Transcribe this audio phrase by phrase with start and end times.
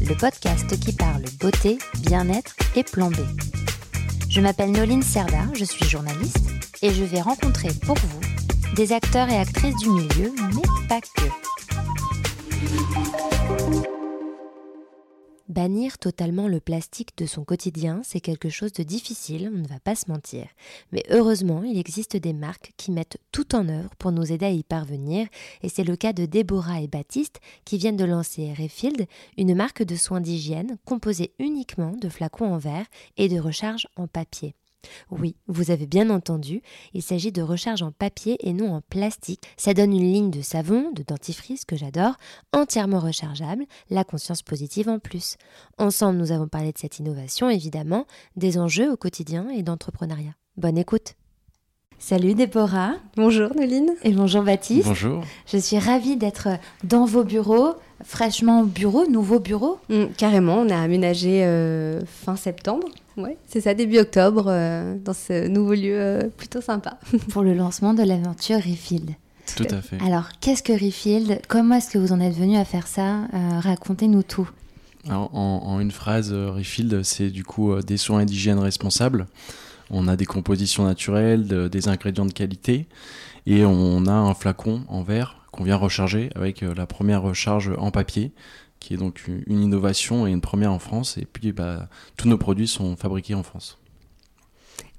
[0.00, 3.10] le podcast qui parle beauté, bien-être et plan.
[4.28, 6.50] Je m'appelle Noline Serda, je suis journaliste
[6.82, 8.20] et je vais rencontrer pour vous
[8.74, 11.28] des acteurs et actrices du milieu, mais pas que.
[15.48, 19.78] Bannir totalement le plastique de son quotidien, c'est quelque chose de difficile, on ne va
[19.78, 20.46] pas se mentir.
[20.90, 24.50] Mais heureusement, il existe des marques qui mettent tout en œuvre pour nous aider à
[24.50, 25.26] y parvenir,
[25.62, 29.82] et c'est le cas de Déborah et Baptiste qui viennent de lancer Refield, une marque
[29.82, 32.86] de soins d'hygiène composée uniquement de flacons en verre
[33.18, 34.54] et de recharge en papier.
[35.10, 39.42] Oui, vous avez bien entendu, il s'agit de recharge en papier et non en plastique.
[39.56, 42.14] Ça donne une ligne de savon, de dentifrice que j'adore,
[42.52, 45.36] entièrement rechargeable, la conscience positive en plus.
[45.78, 50.34] Ensemble, nous avons parlé de cette innovation, évidemment, des enjeux au quotidien et d'entrepreneuriat.
[50.56, 51.14] Bonne écoute
[51.98, 52.96] Salut Déborah.
[53.16, 53.94] Bonjour Noline.
[54.02, 54.86] Et bonjour Baptiste.
[54.86, 55.24] Bonjour.
[55.46, 56.48] Je suis ravie d'être
[56.82, 59.78] dans vos bureaux, fraîchement au bureau, nouveau bureau?
[59.88, 62.88] Mm, carrément, on a aménagé euh, fin septembre.
[63.16, 66.98] Ouais, c'est ça, début octobre, euh, dans ce nouveau lieu euh, plutôt sympa.
[67.30, 69.10] Pour le lancement de l'aventure Refield.
[69.56, 69.98] Tout à fait.
[70.00, 71.40] Alors, qu'est-ce que Refield?
[71.48, 73.28] Comment est-ce que vous en êtes venu à faire ça?
[73.60, 74.48] Racontez-nous tout.
[75.06, 79.26] Alors, en, en, une phrase, Refield, c'est du coup des soins d'hygiène responsables.
[79.90, 82.86] On a des compositions naturelles, de, des ingrédients de qualité,
[83.46, 87.90] et on a un flacon en verre qu'on vient recharger avec la première recharge en
[87.90, 88.32] papier,
[88.80, 91.16] qui est donc une innovation et une première en France.
[91.16, 93.78] Et puis, bah, tous nos produits sont fabriqués en France.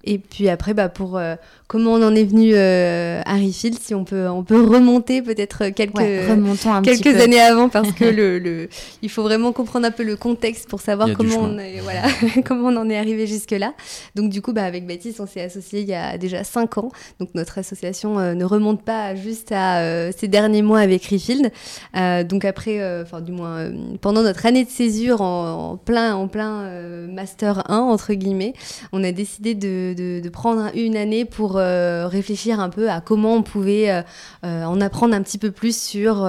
[0.05, 1.35] Et puis après, bah, pour euh,
[1.67, 5.69] comment on en est venu euh, à Refield, si on peut, on peut remonter peut-être
[5.69, 8.69] quelques, ouais, un quelques années avant, parce que le, le,
[9.01, 12.03] il faut vraiment comprendre un peu le contexte pour savoir comment on, est, voilà,
[12.45, 13.73] comment on en est arrivé jusque-là.
[14.15, 16.91] Donc du coup, bah, avec Baptiste, on s'est associé il y a déjà cinq ans.
[17.19, 21.51] Donc notre association euh, ne remonte pas juste à euh, ces derniers mois avec Refield.
[21.95, 23.71] Euh, donc après, enfin du moins
[24.01, 26.69] pendant notre année de césure en, en plein, en plein
[27.07, 28.53] master 1 entre guillemets,
[28.91, 33.01] on a décidé de de, de, prendre une année pour euh, réfléchir un peu à
[33.01, 34.01] comment on pouvait euh,
[34.43, 36.21] euh, en apprendre un petit peu plus sur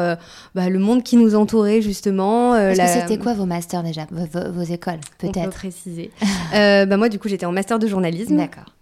[0.55, 2.53] bah, le monde qui nous entourait justement.
[2.53, 2.87] Parce la...
[2.87, 6.11] que c'était quoi vos masters déjà, vos, vos écoles peut-être peut préciser.
[6.53, 8.37] bah, moi du coup j'étais en master de journalisme.
[8.37, 8.73] D'accord.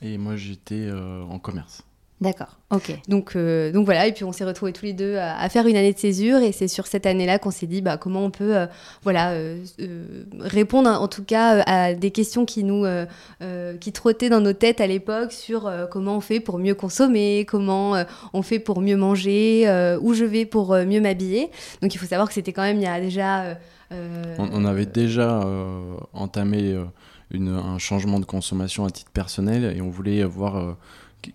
[0.00, 0.88] Et moi j'étais
[1.28, 1.84] en commerce.
[2.22, 2.96] D'accord, ok.
[3.08, 5.66] Donc, euh, donc voilà, et puis on s'est retrouvés tous les deux à, à, faire
[5.66, 8.30] une année de césure, et c'est sur cette année-là qu'on s'est dit bah, comment on
[8.30, 8.66] peut euh,
[9.02, 9.64] voilà, euh,
[10.38, 12.84] répondre en tout cas à des questions qui nous
[13.80, 17.94] qui trottaient dans nos têtes à l'époque sur comment on fait pour mieux consommer, comment
[18.32, 19.66] on fait pour mieux manger,
[20.00, 21.50] où je vais pour mieux m'habiller.
[21.80, 23.58] Donc il faut savoir que c'était quand même il y a déjà...
[23.90, 25.44] On, on, avait déjà
[26.12, 26.78] entamé
[27.30, 30.76] une, un changement de consommation à titre personnel, et on voulait voir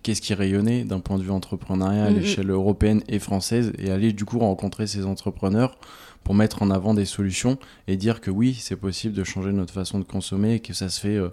[0.02, 4.12] qu'est-ce qui rayonnait d'un point de vue entrepreneurial à l'échelle européenne et française et aller
[4.12, 5.78] du coup rencontrer ces entrepreneurs
[6.24, 9.72] pour mettre en avant des solutions et dire que oui, c'est possible de changer notre
[9.72, 11.30] façon de consommer et que ça se fait euh,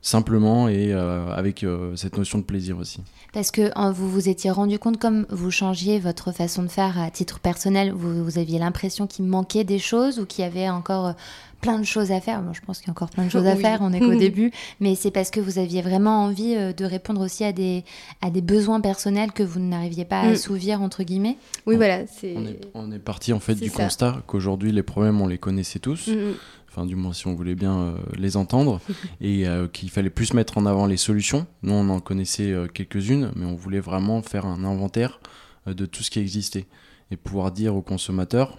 [0.00, 3.02] simplement et euh, avec euh, cette notion de plaisir aussi.
[3.32, 7.10] Parce que vous vous étiez rendu compte, comme vous changiez votre façon de faire à
[7.10, 11.14] titre personnel, vous, vous aviez l'impression qu'il manquait des choses ou qu'il y avait encore
[11.60, 12.42] plein de choses à faire.
[12.42, 13.60] Moi, je pense qu'il y a encore plein de choses à oui.
[13.60, 16.84] faire, on est qu'au début, mais c'est parce que vous aviez vraiment envie euh, de
[16.84, 17.84] répondre aussi à des,
[18.22, 20.32] à des besoins personnels que vous n'arriviez pas à mm.
[20.32, 21.36] assouvir, entre guillemets.
[21.66, 22.04] Oui, on, voilà.
[22.22, 23.84] On est, on est parti en fait du ça.
[23.84, 26.08] constat qu'aujourd'hui, les problèmes, on les connaissait tous.
[26.08, 26.34] Mm.
[26.70, 28.80] Enfin, du moins, si on voulait bien euh, les entendre,
[29.20, 31.46] et euh, qu'il fallait plus mettre en avant les solutions.
[31.62, 35.20] Nous, on en connaissait euh, quelques-unes, mais on voulait vraiment faire un inventaire
[35.66, 36.66] euh, de tout ce qui existait
[37.10, 38.58] et pouvoir dire aux consommateurs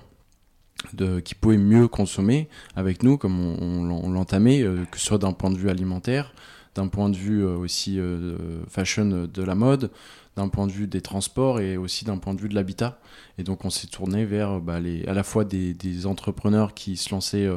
[0.94, 5.34] de, qui pouvaient mieux consommer avec nous, comme on, l'entamait, euh, que ce soit d'un
[5.34, 6.34] point de vue alimentaire,
[6.76, 8.38] d'un point de vue euh, aussi euh,
[8.70, 9.92] fashion de la mode,
[10.36, 13.00] d'un point de vue des transports et aussi d'un point de vue de l'habitat.
[13.38, 17.10] Et donc on s'est tourné vers bah, à la fois des, des, entrepreneurs qui se
[17.12, 17.50] lançaient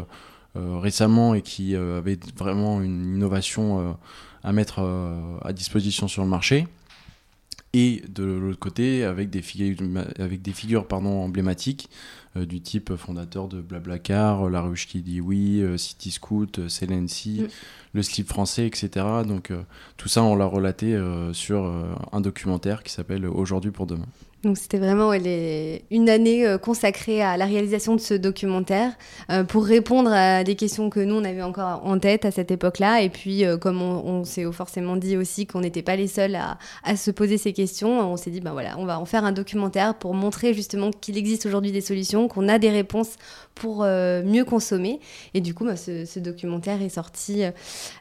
[0.55, 3.97] récemment et qui avaient vraiment une innovation
[4.43, 4.81] à mettre
[5.43, 6.67] à disposition sur le marché
[7.75, 9.79] et de l'autre côté avec des figures,
[10.19, 11.89] avec des figures pardon, emblématiques
[12.37, 16.69] euh, du type fondateur de Blablacar, La Ruche qui dit oui, euh, City Scoot, euh,
[16.69, 17.49] Celency, mm.
[17.95, 18.91] le slip français, etc.
[19.27, 19.63] Donc euh,
[19.97, 21.65] tout ça, on l'a relaté euh, sur
[22.13, 24.07] un documentaire qui s'appelle Aujourd'hui pour demain.
[24.43, 28.91] Donc c'était vraiment une année euh, consacrée à la réalisation de ce documentaire
[29.31, 32.51] euh, pour répondre à des questions que nous on avait encore en tête à cette
[32.51, 33.03] époque-là.
[33.03, 36.97] Et puis euh, comme on, s'est forcément dit aussi qu'on n'était pas les seuls à,
[36.97, 39.95] se poser ces questions, on s'est dit ben voilà, on va en faire un documentaire
[39.95, 43.17] pour montrer justement qu'il existe aujourd'hui des solutions, qu'on a des réponses
[43.55, 44.99] pour mieux consommer.
[45.35, 47.43] Et du coup, bah, ce, documentaire est sorti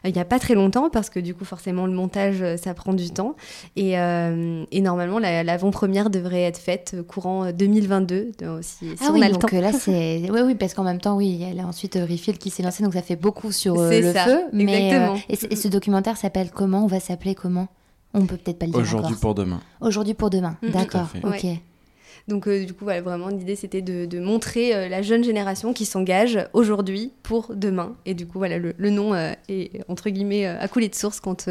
[0.04, 2.94] il n'y a pas très longtemps parce que du coup forcément le montage ça prend
[2.94, 3.36] du temps.
[3.76, 3.96] Et,
[4.82, 8.86] normalement l'avant-première devrait être faite euh, courant 2022 euh, aussi.
[9.00, 11.60] ah oui, donc euh, là c'est oui oui parce qu'en même temps oui il y
[11.60, 14.40] a ensuite Refill qui s'est lancé donc ça fait beaucoup sur le feu.
[14.52, 17.68] Mais et, ce documentaire s'appelle comment On va s'appeler comment?
[18.14, 19.60] On peut peut-être pas le dire Aujourd'hui pour demain.
[19.80, 20.56] Aujourd'hui pour demain.
[20.62, 20.70] Mm.
[20.70, 21.08] D'accord.
[21.24, 21.46] Ok.
[22.28, 25.84] Donc euh, du coup, voilà, vraiment, l'idée c'était de, montrer euh, la jeune génération qui
[25.84, 27.96] s'engage aujourd'hui pour demain.
[28.06, 31.48] Et du coup, voilà, le, nom euh, est entre guillemets à couler de source quand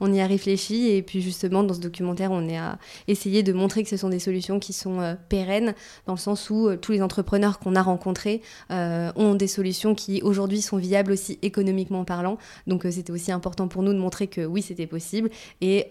[0.00, 0.88] on y a réfléchi.
[0.88, 2.78] Et puis justement, dans ce documentaire, on est à
[3.08, 5.74] essayer de montrer que ce sont des solutions qui sont pérennes,
[6.06, 8.40] dans le sens où tous les entrepreneurs qu'on a rencontrés
[8.70, 12.38] ont des solutions qui aujourd'hui sont viables aussi économiquement parlant.
[12.66, 15.30] Donc c'était aussi important pour nous de montrer que oui, c'était possible
[15.60, 15.88] et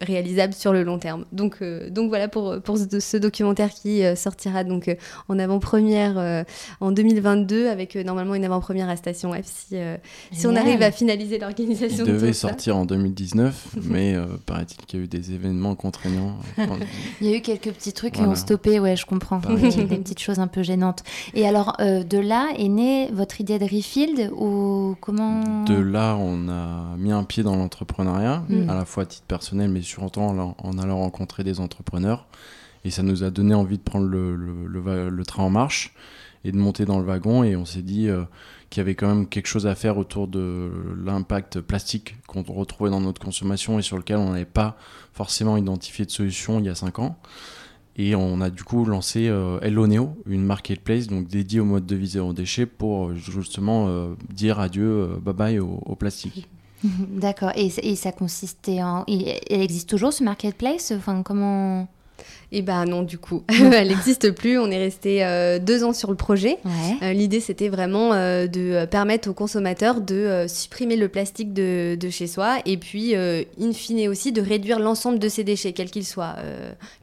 [0.00, 1.24] réalisable sur le long terme.
[1.32, 4.94] Donc, voilà pour, pour ce documentaire qui euh, sortira donc euh,
[5.28, 6.44] en avant-première euh,
[6.80, 9.76] en 2022 avec normalement une avant-première à Station F si,
[10.32, 12.04] si on arrive à finaliser l'organisation.
[12.06, 14.16] Il devait sortir en 2019, mais
[14.46, 16.36] paraît-il qu'il y a eu des événements contraignants.
[17.20, 19.40] Il y a eu quelques petits trucs qui ont stoppé, ouais, je comprends.
[19.40, 21.02] des petites choses un peu gênantes.
[21.34, 26.48] Et alors, de là est née votre idée de Refield ou comment De là, on
[26.48, 28.68] a mis un pied dans l'entrepreneuriat, hmm.
[28.68, 32.26] à la fois à titre personnel, mais surtout en allant rencontrer des entrepreneurs.
[32.84, 35.92] Et ça nous a donné envie de prendre le, le, train en marche
[36.44, 37.44] et de monter dans le wagon.
[37.44, 38.22] Et on s'est dit euh,
[38.70, 40.70] qu'il y avait quand même quelque chose à faire autour de
[41.04, 44.78] l'impact plastique qu'on retrouvait dans notre consommation et sur lequel on n'avait pas
[45.12, 47.18] forcément identifié de solution il y a 5 ans.
[47.96, 51.96] Et on a du coup lancé euh, Neo, une marketplace donc dédiée au mode de
[51.96, 56.48] vie zéro déchet pour euh, justement euh, dire adieu, bye bye au, plastique.
[56.84, 57.50] D'accord.
[57.56, 59.04] Et, et, ça consistait en.
[59.06, 60.94] Il existe toujours ce marketplace?
[60.96, 61.88] Enfin, comment.
[62.52, 64.58] Et eh ben non, du coup, elle n'existe plus.
[64.58, 66.58] On est resté euh, deux ans sur le projet.
[67.00, 72.10] Euh, l'idée, c'était vraiment euh, de permettre aux consommateurs de supprimer le plastique de, de,
[72.10, 76.06] chez soi et puis, in fine aussi, de réduire l'ensemble de ces déchets, quels qu'ils
[76.06, 76.36] soient,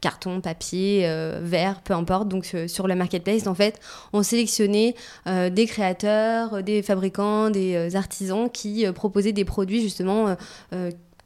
[0.02, 1.10] carton, papier,
[1.42, 2.28] verre, peu importe.
[2.28, 3.80] Donc sur la marketplace, en fait,
[4.12, 4.94] on sélectionnait
[5.26, 10.36] des créateurs, des fabricants, des artisans qui proposaient des produits justement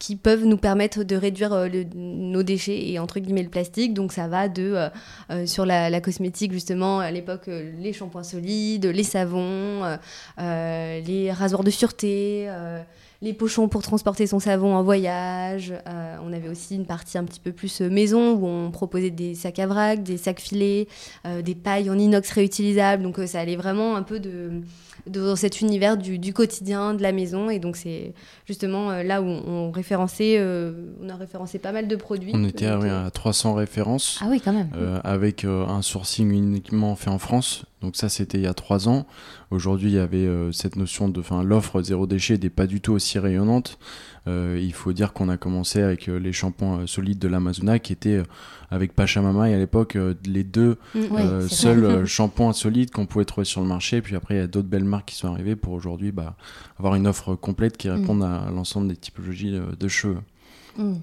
[0.03, 3.95] qui peuvent nous permettre de réduire euh, nos déchets et entre guillemets le plastique.
[3.95, 4.89] Donc ça va de euh,
[5.31, 9.83] euh, sur la, cosmétique justement à l'époque les shampoings solides, les savons,
[10.39, 12.49] les rasoirs de sûreté
[13.21, 15.73] les pochons pour transporter son savon en voyage.
[16.25, 19.61] on avait aussi une partie un petit peu plus maison où on proposait des sacs
[19.61, 20.89] à vrac, des sacs filets,
[21.45, 23.05] des pailles en inox réutilisables.
[23.05, 24.63] Donc ça allait vraiment un peu de,
[25.07, 27.51] dans cet univers du, quotidien, de la maison.
[27.51, 28.15] Et donc, c'est
[28.47, 30.73] justement euh, là où on, référençait, euh,
[31.03, 32.33] on a référencé pas mal de produits.
[32.35, 34.19] On était à, 300 références.
[34.23, 34.71] Ah oui, quand même.
[34.77, 37.65] Euh, avec un sourcing uniquement fait en France.
[37.81, 39.07] Donc ça, c'était il y a trois ans.
[39.51, 42.93] Aujourd'hui, il y avait cette notion de, enfin, l'offre zéro déchet n'est pas du tout
[42.93, 43.79] aussi rayonnante.
[44.27, 48.23] Il faut dire qu'on a commencé avec les shampoings solides de l'Amazona qui étaient
[48.73, 50.99] avec Pachamama et à l'époque euh, les deux mm.
[51.13, 54.01] euh, seuls euh, shampoings solides qu'on pouvait trouver sur le marché.
[54.01, 56.37] Puis après, il y a d'autres belles marques qui sont arrivées pour aujourd'hui bah,
[56.79, 58.23] avoir une offre complète qui réponde mm.
[58.23, 60.19] à l'ensemble des typologies de, cheveux.
[60.79, 60.95] Mm.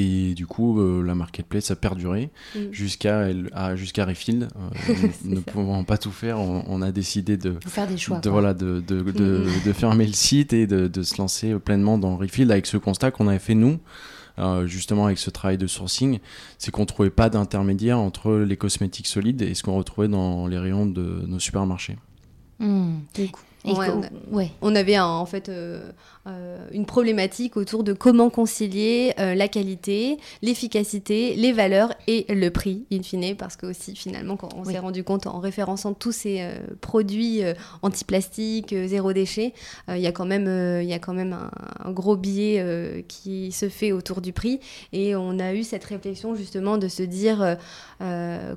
[0.00, 2.30] Et du coup, la marketplace a perduré
[2.70, 3.30] jusqu'à
[3.74, 4.46] jusqu'à Refill.
[5.24, 8.80] ne pouvant pas tout faire, on, a décidé de, faire des choix, de, voilà, de,
[8.80, 13.10] de, de, fermer le site et de, se lancer pleinement dans Refill avec ce constat
[13.10, 13.80] qu'on avait fait nous.
[14.38, 16.20] Euh, justement avec ce travail de sourcing,
[16.58, 20.58] c'est qu'on trouvait pas d'intermédiaire entre les cosmétiques solides et ce qu'on retrouvait dans les
[20.58, 21.96] rayons de nos supermarchés.
[22.60, 22.98] Mmh.
[24.60, 25.90] on, avait en fait euh, euh,
[26.72, 32.86] une problématique autour de comment concilier euh, la qualité, l'efficacité, les valeurs et le prix,
[32.92, 36.40] in fine, parce que aussi finalement, quand on s'est rendu compte en référençant tous ces
[36.40, 37.42] euh, produits
[37.82, 39.52] anti-plastique, zéro déchet,
[39.88, 40.46] il y a quand même,
[40.82, 41.36] il y a quand même
[41.84, 44.60] un, gros biais qui se fait autour du prix.
[44.92, 47.56] Et on a eu cette réflexion justement de se dire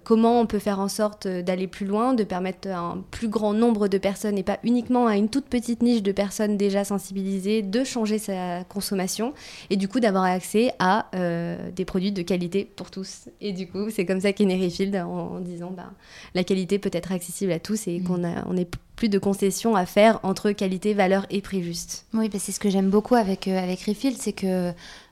[0.04, 3.54] comment on peut faire en sorte d'aller plus loin, de permettre à un plus grand
[3.54, 7.61] nombre de personnes et pas uniquement à une toute petite niche de personnes déjà sensibilisées
[7.62, 9.34] de changer sa consommation
[9.70, 13.30] et du coup d'avoir accès à euh, des produits de qualité pour tous.
[13.40, 15.92] Et du coup, c'est comme ça qu'est Refield en, disant bah,
[16.36, 18.04] la qualité peut être accessible à tous et mm.
[18.04, 22.06] qu'on a, on est plus de concessions à faire entre qualité, valeur et prix juste.
[22.14, 24.72] Oui, bah, c'est ce que j'aime beaucoup avec, euh, avec Refield, c'est que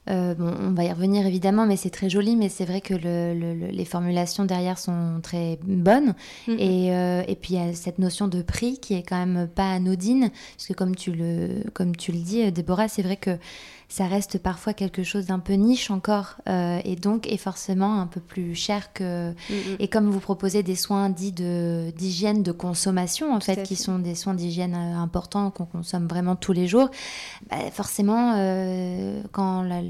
[0.09, 3.85] bon, on va y revenir évidemment, mais c'est très joli, mais c'est vrai que les
[3.85, 6.13] formulations derrière sont très bonnes.
[6.47, 6.55] Mm.
[6.59, 6.87] Et,
[7.27, 10.31] et, puis il y a cette notion de prix qui est quand même pas anodine,
[10.55, 13.37] parce que comme tu le, comme tu le dis, Déborah, c'est vrai que
[13.89, 18.05] ça reste parfois quelque chose d'un peu niche encore euh, et donc est forcément un
[18.05, 19.31] peu plus cher que.
[19.31, 19.75] Mm, mm.
[19.79, 24.13] Et comme vous proposez des soins dits d'hygiène de, consommation, en fait, qui sont des
[24.13, 26.91] soins d'hygiène euh, importants qu'on consomme vraiment tous les jours,
[27.49, 29.81] bah, forcément, euh, quand la,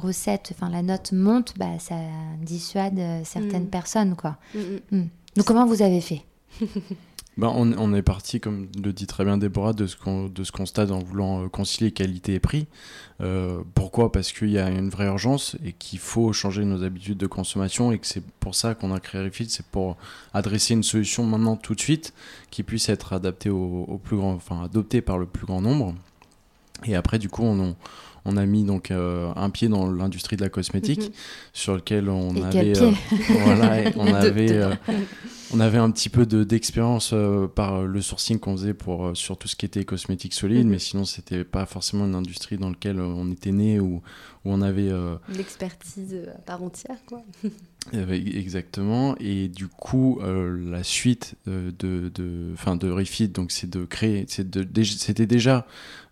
[0.00, 1.96] recette, enfin la note monte, bah, ça
[2.40, 3.70] dissuade certaines mm.
[3.70, 4.16] personnes.
[4.16, 4.36] Quoi.
[4.92, 6.22] Donc, comment vous avez fait?
[7.38, 10.90] ben, on, est parti, comme le dit très bien Déborah, de ce, de ce constat
[10.90, 12.66] en voulant euh, concilier qualité et prix.
[13.20, 14.10] Euh, pourquoi?
[14.10, 17.92] Parce qu'il y a une vraie urgence et qu'il faut changer nos habitudes de consommation
[17.92, 19.96] et que c'est pour ça qu'on a créé Refit, c'est pour
[20.34, 22.12] adresser une solution maintenant tout de suite
[22.50, 25.94] qui puisse être adaptée au, plus grand, enfin adoptée par le plus grand nombre.
[26.86, 27.76] Et après, du coup, on, on
[28.24, 31.12] a mis donc euh, un pied dans l'industrie de la cosmétique mhm.
[31.52, 32.72] sur lequel on avait,
[33.28, 34.76] voilà, on avait
[35.52, 39.38] on avait un petit peu d'expérience euh, par le sourcing qu'on faisait pour, euh, sur
[39.38, 40.72] tout ce qui était cosmétique solide, mhm.
[40.72, 44.02] mais sinon, c'était pas forcément une industrie dans laquelle euh, on était né ou
[44.44, 44.90] où on avait.
[45.36, 47.22] L'expertise à part entière, quoi.
[47.92, 49.14] Exactement.
[49.20, 55.26] Et du coup, la suite de, de, fin, de Refit, donc c'est de créer, c'était
[55.26, 55.66] déjà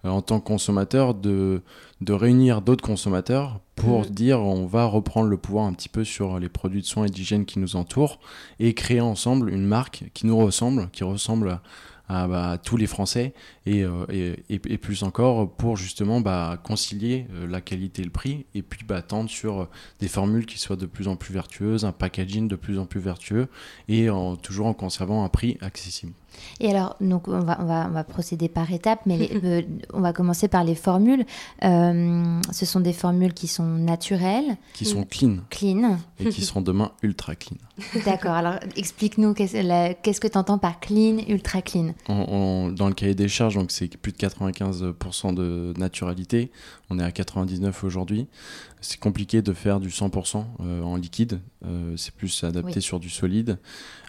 [0.04, 1.62] en tant que consommateur de,
[2.00, 4.06] de réunir d'autres consommateurs pour mm.
[4.06, 7.11] dire on va reprendre le pouvoir un petit peu sur les produits de soins et
[7.11, 8.18] d'hygiène qui nous entourent
[8.61, 11.62] et créer ensemble une marque qui nous ressemble, qui ressemble à,
[12.09, 13.35] bah, tous les Français
[13.67, 18.63] euh, et, plus encore pour justement bah, concilier euh, la qualité et le prix et
[18.63, 19.69] puis bah, sur
[20.01, 23.01] des formules qui soient de plus en plus vertueuses, un packaging de plus en plus
[23.01, 23.49] vertueux
[23.89, 24.09] et
[24.43, 26.13] toujours en conservant un prix accessible.
[26.61, 29.62] Et alors, donc on va, on va, on va procéder par étapes, mais euh,
[29.93, 31.25] on va commencer par les formules.
[31.64, 34.57] Euh, ce sont des formules qui sont naturelles.
[34.75, 35.38] Qui sont clean.
[35.50, 35.99] Clean.
[36.19, 37.57] Et qui seront demain ultra clean.
[38.07, 41.95] D'accord, alors explique-nous qu'est-ce que tu entends par clean, ultra clean?
[42.09, 46.50] Dans le cahier des charges, donc c'est plus de 95% de naturalité.
[46.90, 48.28] On est à 99 aujourd'hui.
[48.81, 51.40] C'est compliqué de faire du 100% euh, en liquide.
[51.97, 53.59] c'est plus adapté sur du solide.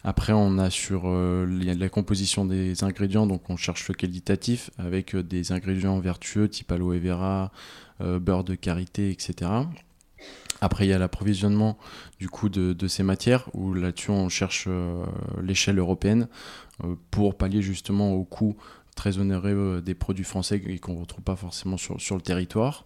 [0.07, 5.15] Après, on a sur euh, la composition des ingrédients, donc on cherche le qualitatif avec
[5.15, 7.51] euh, des ingrédients vertueux type aloe vera,
[7.99, 9.51] euh, beurre de karité, etc.
[10.61, 11.77] Après, il y a l'approvisionnement
[12.19, 14.69] du coup de, ces matières, où là-dessus on cherche
[15.43, 16.29] l'échelle européenne
[17.11, 18.55] pour pallier justement au coût
[18.97, 22.21] très onéreux euh, des produits français et qu'on ne retrouve pas forcément sur, sur, le
[22.21, 22.83] territoire.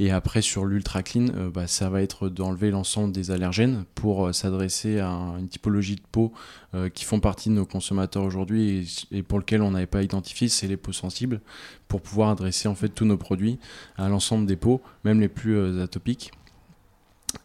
[0.00, 4.26] Et après, sur l'ultra clean, euh, bah, ça va être d'enlever l'ensemble des allergènes pour
[4.26, 6.32] euh, s'adresser à une typologie de peau
[6.94, 10.68] qui font partie de nos consommateurs aujourd'hui et, pour lequel on n'avait pas identifié, c'est
[10.68, 11.40] les peaux sensibles,
[11.88, 13.58] pour pouvoir adresser en fait tous nos produits
[13.96, 16.30] à l'ensemble des peaux, même les plus atopiques.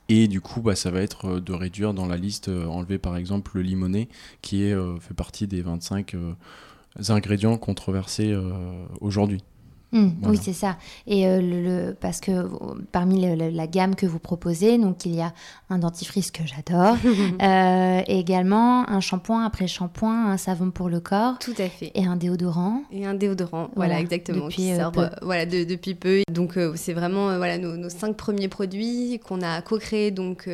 [0.10, 3.54] Et du coup, bah, ça va être de réduire dans la liste, enlever par exemple
[3.56, 4.10] le limonet,
[4.44, 6.16] qui est, fait partie des 25
[7.10, 9.44] ingrédients controversés euh, aujourd'hui.
[9.96, 10.76] Mmh, oui, c'est ça.
[11.08, 12.48] Et euh, le, parce que euh,
[12.92, 15.32] parmi la gamme que vous proposez, donc il y a
[15.70, 16.98] un dentifrice que j'adore,
[17.42, 21.40] euh, et également un shampoing après shampoing, un savon pour le corps.
[21.40, 21.92] Tout à fait.
[21.96, 22.82] Et un déodorant.
[22.92, 24.48] Et un déodorant, voilà, exactement.
[24.48, 25.08] Depuis peu.
[25.22, 26.24] voilà, depuis peu.
[26.30, 30.50] Donc c'est vraiment voilà nos, cinq premiers produits qu'on a co-créés donc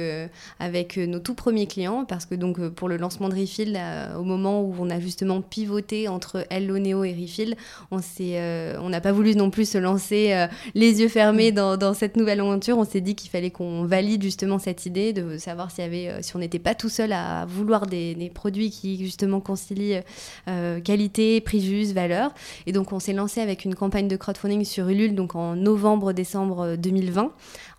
[0.60, 3.80] avec nos tout premiers clients, parce que donc pour le lancement de Refill,
[4.20, 7.56] au moment où on a justement pivoté entre Hello Neo et Refill,
[7.90, 8.40] on s'est,
[8.80, 11.78] on n'a pas voulu non plus se lancer euh, les yeux fermés mm.
[11.78, 12.78] dans, cette nouvelle aventure.
[12.78, 16.08] On s'est dit qu'il fallait qu'on valide justement cette idée de savoir s'il y avait,
[16.08, 20.02] euh, si on n'était pas tout seul à vouloir des, produits qui justement concilient
[20.48, 22.34] euh, qualité, prix juste, valeur.
[22.66, 26.76] Et donc on s'est lancé avec une campagne de crowdfunding sur Ulule donc en novembre-décembre
[26.78, 27.32] 2020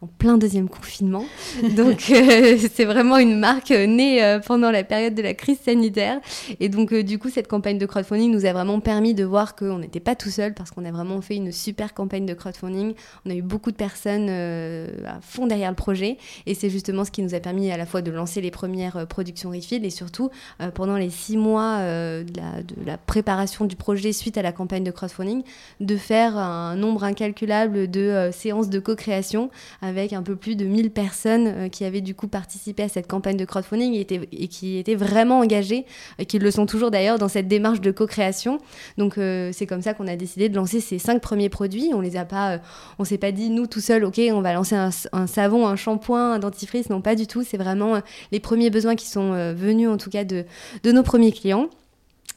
[0.03, 1.25] en plein deuxième confinement.
[1.77, 2.01] Donc
[2.75, 6.21] c'est vraiment une marque née pendant la période de la crise sanitaire.
[6.59, 9.79] Et donc du coup cette campagne de crowdfunding nous a vraiment permis de voir qu'on
[9.79, 12.95] n'était pas tout seul parce qu'on a vraiment fait une super campagne de crowdfunding.
[13.27, 17.05] On a eu beaucoup de personnes euh, à fond derrière le projet et c'est justement
[17.05, 19.85] ce qui nous a permis à la fois de lancer les premières euh, productions Refill
[19.85, 22.25] et surtout euh, pendant les six mois de
[22.87, 25.43] la, préparation du projet suite à la campagne de crowdfunding
[25.81, 30.91] de faire un nombre incalculable de séances de co-création avec un peu plus de 1000
[30.91, 34.95] personnes qui avaient du coup participé à cette campagne de crowdfunding et, et qui étaient
[34.95, 35.87] vraiment engagées
[36.19, 38.59] et qui le sont toujours d'ailleurs dans cette démarche de co-création.
[38.99, 41.91] Donc c'est comme ça qu'on a décidé de lancer ces cinq premiers produits.
[41.95, 42.59] On les a pas, euh,
[42.99, 46.33] on s'est pas dit nous tout seul, ok, on va lancer un, savon, un shampoing,
[46.35, 46.91] un dentifrice.
[46.91, 47.43] Non, pas du tout.
[47.43, 48.01] C'est vraiment euh,
[48.31, 50.45] les premiers besoins qui sont euh, venus en tout cas de,
[50.83, 51.69] de nos premiers clients.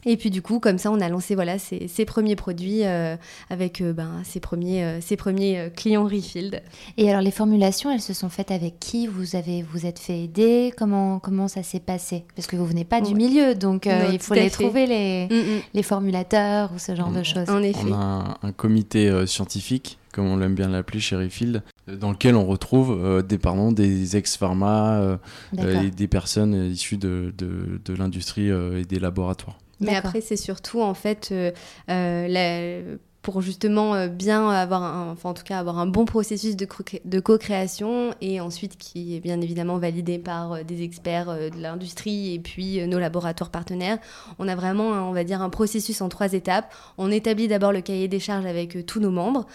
[0.05, 3.15] Et puis du coup, comme ça, on a lancé voilà ces, premiers produits euh,
[3.49, 6.61] avec euh, ben, ces premiers, euh, ces premiers clients Refield.
[6.97, 10.23] Et alors les formulations, elles se sont faites avec qui Vous avez vous êtes fait
[10.23, 10.71] aider?
[10.77, 12.25] Comment comment ça s'est passé?
[12.35, 15.61] Parce que vous venez pas du milieu, donc il faut les trouver les, mm, mm.
[15.73, 17.49] les formulateurs ou ce genre de choses.
[17.49, 17.79] En effet.
[17.87, 22.45] On a un, comité scientifique comme on l'aime bien l'appeler chez Refield, dans lequel on
[22.45, 25.19] retrouve des, pardon, des ex-pharma
[25.57, 29.57] et des personnes issues de, de, de l'industrie et des laboratoires.
[29.79, 31.51] Mais après, c'est surtout en fait euh,
[31.89, 36.05] euh, la, pour justement euh, bien avoir, un, enfin en tout cas avoir un bon
[36.05, 41.49] processus de, co-création et ensuite qui est bien évidemment validé par euh, des experts euh,
[41.49, 43.97] de l'industrie et puis nos laboratoires partenaires.
[44.37, 46.71] On a vraiment, on va dire, un processus en trois étapes.
[46.99, 49.47] On établit d'abord le cahier des charges avec tous nos membres.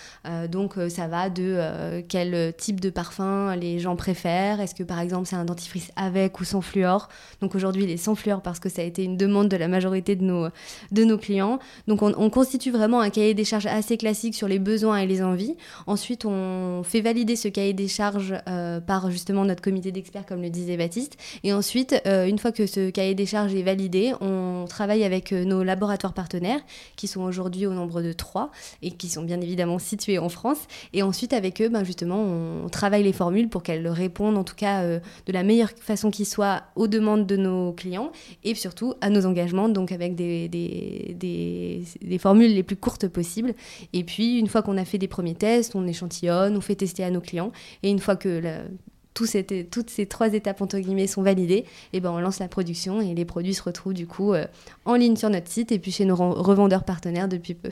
[0.51, 4.61] donc ça va de quel type de parfum les gens préfèrent.
[4.61, 7.09] Est-ce que par exemple c'est un dentifrice avec ou sans fluor?
[7.41, 9.69] Donc aujourd'hui il est sans fluor parce que ça a été une demande de la
[9.69, 10.49] majorité de nos,
[10.91, 11.61] de nos clients.
[11.87, 15.07] Donc on, on constitue vraiment un cahier des charges assez classique sur les besoins et
[15.07, 15.57] les envies.
[15.87, 20.43] Ensuite, on fait valider ce cahier des charges euh, par justement notre comité d'experts, comme
[20.43, 21.17] le disait Baptiste.
[21.45, 25.33] Et ensuite, euh, une fois que ce cahier des charges est validé, on travaille avec
[25.33, 26.61] euh, nos laboratoires partenaires,
[26.97, 28.51] qui sont aujourd'hui au nombre de trois
[28.83, 30.59] et qui sont bien évidemment situés en France.
[30.93, 34.55] Et ensuite, avec eux, ben, justement, on travaille les formules pour qu'elles répondent en tout
[34.55, 38.13] cas de la meilleure façon qui soit aux demandes de nos clients
[38.45, 41.85] et surtout à nos engagements, donc avec des,
[42.19, 43.50] formules les plus courtes possibles
[43.93, 47.05] et puis, une fois qu'on a fait des premiers tests, on échantillonne, on fait tester
[47.05, 47.53] à nos clients.
[47.83, 48.67] Et une fois que
[49.15, 53.01] toutes ces trois étapes entre guillemets sont validées, et eh ben on lance la production
[53.01, 54.47] et les produits se retrouvent du coup euh,
[54.85, 57.71] en ligne sur notre site et puis chez nos revendeurs partenaires depuis peu.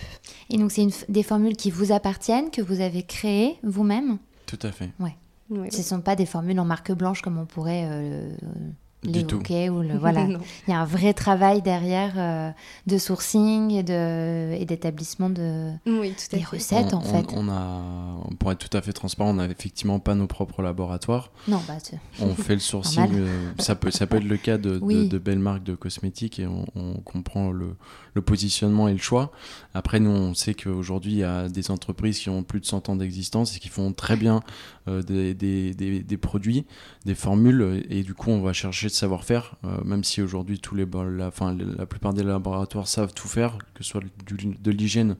[0.51, 4.19] Et donc c'est des formules qui vous appartiennent, que vous avez créées vous-même?
[4.47, 4.91] Tout à fait.
[4.99, 5.15] Ouais.
[5.71, 8.31] Ce ne sont pas des formules en marque blanche comme on pourrait euh,
[9.05, 9.37] les tout.
[9.37, 10.27] ou le voilà.
[10.67, 12.51] Il y a un vrai travail derrière euh,
[12.87, 17.27] de sourcing et de et d'établissement de oui, tout des recettes en fait.
[17.33, 17.81] On a,
[18.39, 21.31] pour être tout à fait transparent, on n'a effectivement pas nos propres laboratoires.
[21.47, 21.75] Non, bah,
[22.21, 23.09] on fait le sourcing.
[23.13, 26.47] Euh, ça peut ça peut être le cas de, de, belles marques de cosmétiques et
[26.47, 27.77] on, on comprend le,
[28.15, 29.31] le, positionnement et le choix.
[29.75, 32.89] Après, nous, on sait qu'aujourd'hui, il y a des entreprises qui ont plus de 100
[32.89, 34.41] ans d'existence et qui font très bien
[34.89, 36.67] euh, des, des, des, des produits,
[37.05, 40.75] des formules et du coup, on va chercher de savoir-faire, euh, même si aujourd'hui tous
[40.75, 45.17] les, la, enfin, la plupart des laboratoires savent tout faire, que ce soit de l'hygiène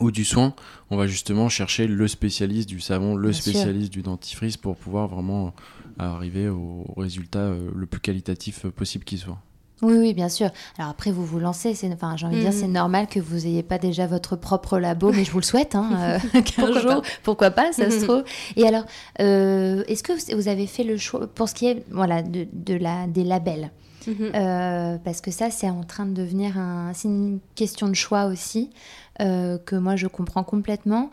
[0.00, 0.54] ou du soin,
[0.90, 5.54] on va justement chercher le spécialiste du savon, le spécialiste du dentifrice pour pouvoir vraiment
[5.98, 9.38] arriver au résultat euh, le plus qualitatif possible qui soit.
[9.82, 10.50] Oui, oui, bien sûr.
[10.78, 12.72] Alors après, vous vous lancez, c'est, enfin, j'ai envie de dire, c'est mm.
[12.72, 15.90] normal que vous n'ayez pas déjà votre propre labo, mais je vous le souhaite, hein,
[16.34, 18.24] euh, qu'un jour, pourquoi pas, ça se trouve.
[18.56, 18.84] Et alors,
[19.20, 22.74] euh, est-ce que vous avez fait le choix, pour ce qui est voilà, de, de
[22.74, 23.70] la, des labels?
[24.06, 24.36] Mm-hmm.
[24.36, 28.26] euh, parce que ça, c'est en train de devenir un, c'est une question de choix
[28.26, 28.70] aussi,
[29.18, 31.10] que moi je comprends complètement.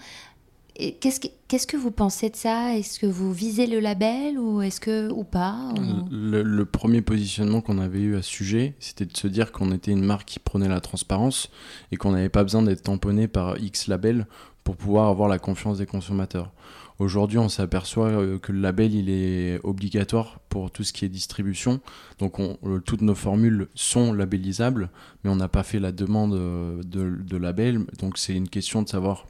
[0.76, 2.76] Qu'est-ce que, vous pensez de ça?
[2.76, 5.72] Est-ce que vous visez le label ou est-ce que ou pas?
[6.10, 9.92] Le, premier positionnement qu'on avait eu à ce sujet, c'était de se dire qu'on était
[9.92, 11.52] une marque qui prenait la transparence
[11.92, 14.26] et qu'on n'avait pas besoin d'être tamponné par X label
[14.64, 16.52] pour pouvoir avoir la confiance des consommateurs.
[16.98, 21.10] Aujourd'hui, on s'aperçoit euh, que le label il est obligatoire pour tout ce qui est
[21.10, 21.82] distribution.
[22.18, 24.90] Donc, on, toutes nos formules sont labellisables,
[25.24, 27.86] mais on n'a pas fait la demande euh, de label.
[28.00, 29.26] Donc, c'est une question de savoir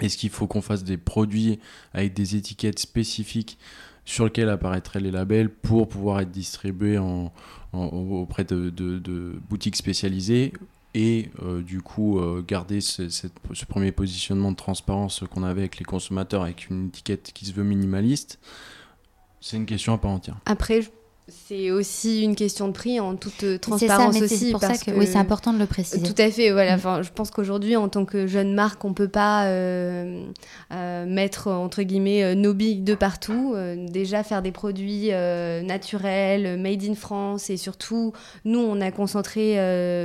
[0.00, 1.58] est-ce qu'il faut qu'on fasse des produits
[1.92, 3.58] avec des étiquettes spécifiques
[4.04, 6.98] sur lesquelles apparaîtraient les labels pour pouvoir être distribués
[7.72, 10.52] auprès de, boutiques spécialisées
[10.96, 13.26] et euh, du coup euh, garder ce, ce,
[13.68, 17.64] premier positionnement de transparence qu'on avait avec les consommateurs avec une étiquette qui se veut
[17.64, 18.38] minimaliste?
[19.40, 20.36] C'est une question à part entière.
[20.46, 20.82] Après,
[21.26, 24.36] c'est aussi une question de prix en toute transparence aussi.
[24.36, 26.02] C'est pour ça que, oui, c'est important de le préciser.
[26.02, 26.50] Tout à fait.
[26.50, 26.72] Voilà.
[26.72, 26.78] Mm.
[26.78, 30.22] Enfin, je pense qu'aujourd'hui, en tant que jeune marque, on peut pas euh,
[30.72, 33.56] euh, mettre entre guillemets euh, nos billes de partout.
[33.88, 38.12] déjà, faire des produits naturels, made in France, et surtout,
[38.44, 39.56] nous, on a concentré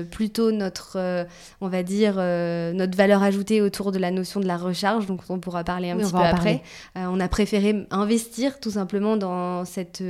[0.10, 1.26] plutôt notre,
[1.60, 5.06] on va dire, notre valeur ajoutée autour de la notion de la recharge.
[5.06, 6.64] Donc, on pourra parler un petit peu après.
[6.96, 10.02] on a préféré investir tout simplement dans cette,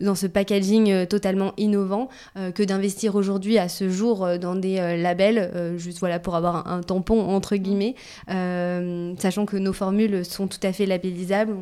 [0.00, 4.54] dans ce packaging euh, totalement innovant euh, que d'investir aujourd'hui à ce jour euh, dans
[4.54, 7.94] des labels, juste voilà pour avoir un, tampon entre guillemets,
[9.18, 11.54] sachant que nos formules sont tout à fait labellisables.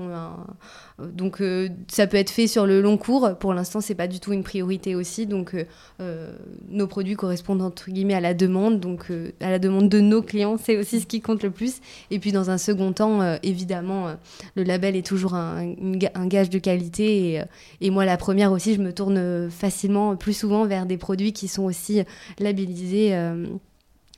[0.98, 1.42] Donc
[1.88, 3.36] ça peut être fait sur le long cours.
[3.38, 5.26] Pour l'instant, c'est pas du tout une priorité aussi.
[5.26, 5.54] Donc
[6.70, 10.56] nos produits correspondent entre guillemets à la demande, donc à la demande de nos clients,
[10.56, 11.80] c'est aussi ce qui compte le plus.
[12.10, 14.16] Et puis dans un second temps, évidemment,
[14.54, 15.74] le label est toujours un,
[16.26, 17.42] gage de qualité.
[17.80, 21.48] Et, moi, la première aussi, je me tourne facilement, plus souvent vers des produits qui
[21.48, 22.02] sont aussi
[22.38, 23.14] labellisés.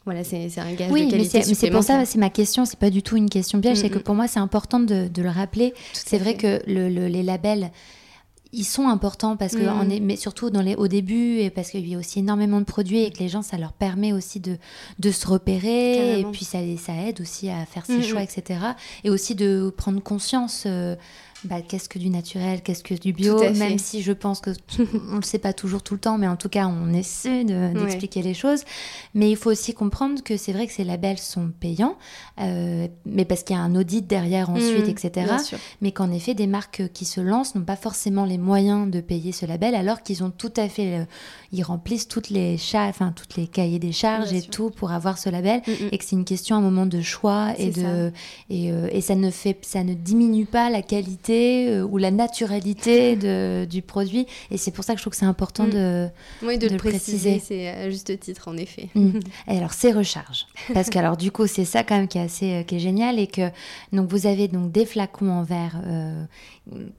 [0.08, 1.42] Voilà, c'est un gage oui, de qualité.
[1.46, 3.90] mais c'est pour ça, c'est ma question, c'est pas du tout une question piège, c'est
[3.90, 5.74] que pour moi, c'est important de, le rappeler.
[5.92, 7.70] C'est vrai que les labels,
[8.52, 11.70] ils sont importants parce que on est, mais surtout dans les, au début et parce
[11.70, 14.40] qu'il y a aussi énormément de produits et que les gens ça leur permet aussi
[14.40, 14.56] de,
[14.98, 16.20] de se repérer.
[16.20, 18.60] Et puis ça, ça aide aussi à faire ses choix etc
[19.04, 20.96] et aussi de prendre conscience euh,
[21.44, 24.50] bah, qu'est-ce que du naturel, qu'est-ce que du bio, même si je pense que
[25.12, 28.22] on le sait pas toujours tout le temps, mais en tout cas on essaie d'expliquer
[28.22, 28.64] les choses.
[29.14, 31.96] Mais il faut aussi comprendre que c'est vrai que ces labels sont payants,
[32.40, 35.32] euh, mais parce qu'il y a un audit derrière ensuite, mmh, etc.
[35.80, 39.32] Mais qu'en effet des marques qui se lancent n'ont pas forcément les moyens de payer
[39.32, 41.06] ce label, alors qu'ils ont tout à fait,
[41.52, 45.30] ils remplissent toutes les enfin toutes les cahiers des charges et tout pour avoir ce
[45.30, 45.88] label, mmh, mmh.
[45.92, 48.12] et que c'est une question à un moment de choix et de
[48.50, 52.10] et, euh, et ça ne fait, ça ne diminue pas la qualité euh, ou la
[52.10, 54.26] naturalité de, du produit.
[54.50, 55.70] Et c'est pour ça que je trouve que c'est important mm.
[55.70, 56.08] de,
[56.42, 57.40] oui, de, le préciser.
[57.44, 58.88] C'est à juste titre, en effet.
[58.94, 59.20] Mm.
[59.48, 60.46] Et alors, c'est recharge.
[60.74, 62.80] Parce que, alors, du coup, c'est ça quand même qui est assez euh, qui est
[62.80, 63.18] génial.
[63.18, 63.50] Et que
[63.92, 66.24] donc, vous avez donc des flacons en verre euh,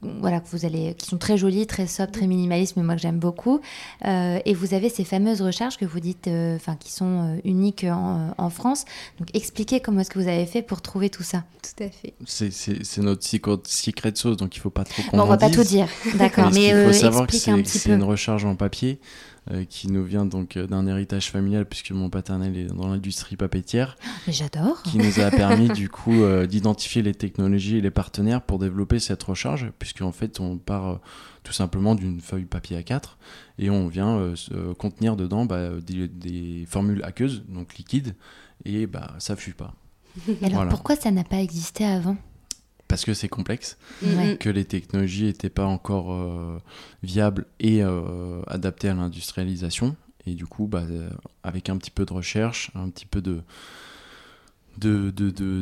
[0.02, 3.02] voilà, que vous allez, qui sont très jolis, très sobres, très minimalistes, mais moi que
[3.02, 3.62] j'aime beaucoup.
[4.04, 8.50] et vous avez ces fameuses recharges que vous dites, enfin, qui sont uniques en, en,
[8.50, 8.86] France.
[9.20, 11.44] Donc, expliquez comment est-ce que vous avez fait pour trouver tout ça.
[11.62, 12.14] Tout à fait.
[12.26, 13.26] C'est notre
[13.66, 16.52] secret sauce, donc il faut pas trop bon, On va pas tout dire, d'accord.
[16.54, 19.00] mais, il faut euh, savoir que c'est une recharge en papier
[19.52, 23.36] euh, qui nous vient donc euh, d'un héritage familial puisque mon paternel est dans l'industrie
[23.36, 23.96] papetière.
[24.28, 24.84] Mais j'adore.
[24.84, 29.24] Qui nous a permis du coup d'identifier les technologies et les partenaires pour développer cette
[29.24, 31.00] recharge, puisque en fait on part
[31.44, 33.16] tout simplement d'une feuille papier A4
[33.58, 34.34] et on vient
[34.78, 38.16] contenir dedans bah, des, formules aqueuses, donc liquides,
[38.66, 39.74] et bah ça fuit pas.
[40.44, 42.18] alors pourquoi ça n'a pas existé avant?
[42.90, 43.78] Parce que c'est complexe,
[44.40, 46.60] que les technologies n'étaient pas encore euh,
[47.04, 49.96] viables et euh, adaptées à l'industrialisation.
[50.26, 51.10] Et du coup, bah, euh,
[51.44, 53.42] avec un petit peu de recherche, un petit peu de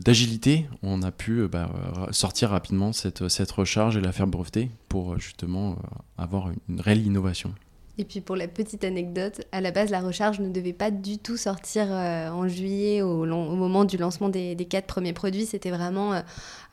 [0.06, 1.72] d'agilité, on a pu bah,
[2.12, 5.80] sortir rapidement cette, cette recharge et la faire breveter pour justement
[6.20, 7.56] avoir une réelle innovation.
[8.00, 11.18] Et puis pour la petite anecdote, à la base, la recharge ne devait pas du
[11.18, 15.48] tout sortir euh, en juillet au, au, moment du lancement des, quatre premiers produits.
[15.48, 16.22] C'était vraiment euh,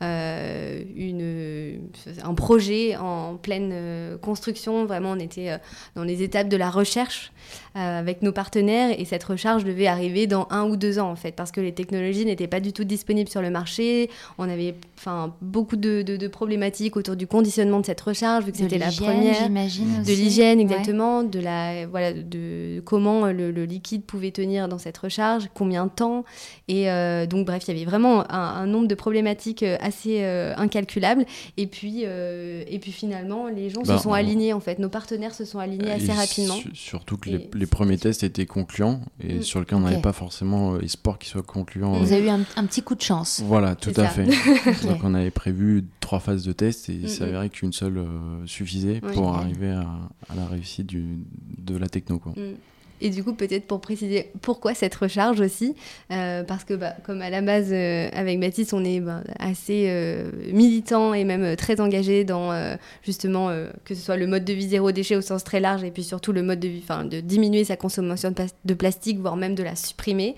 [0.03, 1.89] euh, une,
[2.23, 4.85] un projet en pleine construction.
[4.85, 5.59] Vraiment, on était
[5.95, 7.33] dans les étapes de la recherche
[7.75, 11.33] avec nos partenaires et cette recharge devait arriver dans un ou deux ans en fait,
[11.33, 14.11] parce que les technologies n'étaient pas du tout disponibles sur le marché.
[14.39, 18.59] On avait enfin beaucoup de, de, problématiques autour du conditionnement de cette recharge vu que
[18.59, 19.49] c'était la première.
[19.49, 25.49] De l'hygiène, exactement de la voilà de comment le, liquide pouvait tenir dans cette recharge,
[25.55, 26.25] combien de temps.
[26.69, 30.55] Et euh, donc bref il y avait vraiment un, nombre de problématiques euh, assez euh,
[30.57, 31.25] incalculables.
[31.57, 34.79] Et puis et puis finalement les gens se bah, sont alignés en fait.
[34.79, 36.57] Nos partenaires se sont alignés assez rapidement.
[36.75, 39.43] surtout que les, premiers tests étaient concluants et mm.
[39.43, 41.93] sur lequel on n'avait pas forcément espoir qu'ils soient concluants.
[41.93, 43.43] Vous avez eu un, petit coup de chance.
[43.45, 44.25] Voilà tout à fait.
[44.87, 48.05] Donc on avait prévu trois phases de tests et il s'avérait qu'une seule
[48.47, 49.89] suffisait pour arriver à,
[50.29, 51.19] à la réussite du,
[51.59, 52.19] de la techno.
[52.19, 52.35] Quoi.
[53.01, 55.75] Et du coup, peut-être pour préciser pourquoi cette recharge aussi,
[56.13, 59.87] euh, parce que bah, comme à la base, euh, avec Baptiste, on est bah, assez
[59.89, 62.55] euh, militant et même très engagé dans
[63.03, 63.51] justement
[63.85, 66.03] que ce soit le mode de vie zéro déchet au sens très large et puis
[66.03, 68.33] surtout le mode de vie, de diminuer sa consommation
[68.65, 70.37] de, plastique, voire même de la supprimer.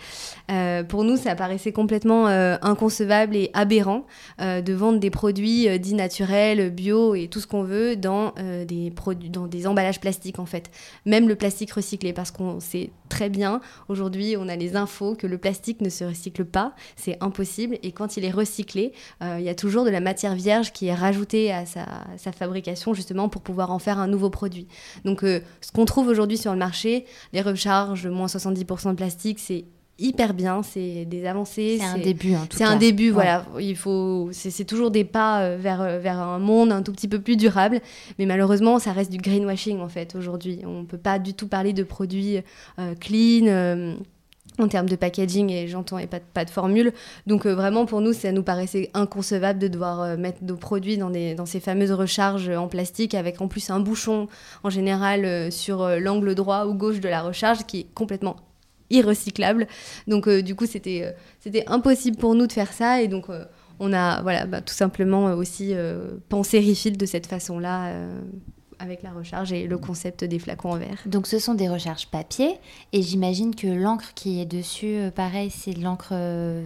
[0.89, 4.07] pour nous, ça paraissait complètement inconcevable et aberrant
[4.39, 8.33] de vendre des produits dits naturels, bio et tout ce qu'on veut dans,
[8.67, 8.93] des
[9.31, 10.71] dans des emballages plastiques en fait.
[11.05, 15.15] Même le plastique recyclé, parce qu'on on sait très bien, aujourd'hui, on a les infos
[15.15, 17.79] que le plastique ne se recycle pas, c'est impossible.
[17.83, 20.87] Et quand il est recyclé, euh, il y a toujours de la matière vierge qui
[20.87, 21.87] est rajoutée à sa,
[22.33, 24.67] fabrication, justement, pour pouvoir en faire un nouveau produit.
[25.05, 29.39] Donc, euh, ce qu'on trouve aujourd'hui sur le marché, les recharges, moins 70% de plastique,
[29.39, 29.65] c'est
[29.99, 31.79] hyper bien, c'est des avancées.
[31.81, 32.57] C'est un début en tout cas.
[32.59, 33.45] C'est un début, voilà.
[33.59, 37.09] Il faut, c'est toujours des pas euh, vers, euh, vers un monde un tout petit
[37.09, 37.81] peu plus durable,
[38.19, 40.61] mais malheureusement, ça reste du greenwashing en fait aujourd'hui.
[40.65, 42.39] On peut pas du tout parler de produits
[42.79, 43.97] euh, clean.
[44.59, 46.93] en termes de packaging et j'entends et pas, pas de formule.
[47.27, 51.35] Donc vraiment pour nous ça nous paraissait inconcevable de devoir mettre nos produits dans, des,
[51.35, 54.29] dans ces fameuses recharges en plastique avec en plus un bouchon
[54.63, 58.37] en général sur l'angle droit ou gauche de la recharge qui est complètement
[58.91, 59.67] irrecyclables.
[60.07, 63.27] Donc du coup, c'était c'était impossible pour nous de faire ça et donc
[63.79, 65.75] on a voilà, bah, tout simplement aussi
[66.29, 67.93] pensé Refill de cette façon-là
[68.79, 70.99] avec la recharge et le concept des flacons en verre.
[71.07, 72.59] Donc ce sont des recharges papier
[72.93, 76.15] et j'imagine que l'encre qui est dessus, pareil, c'est de l'encre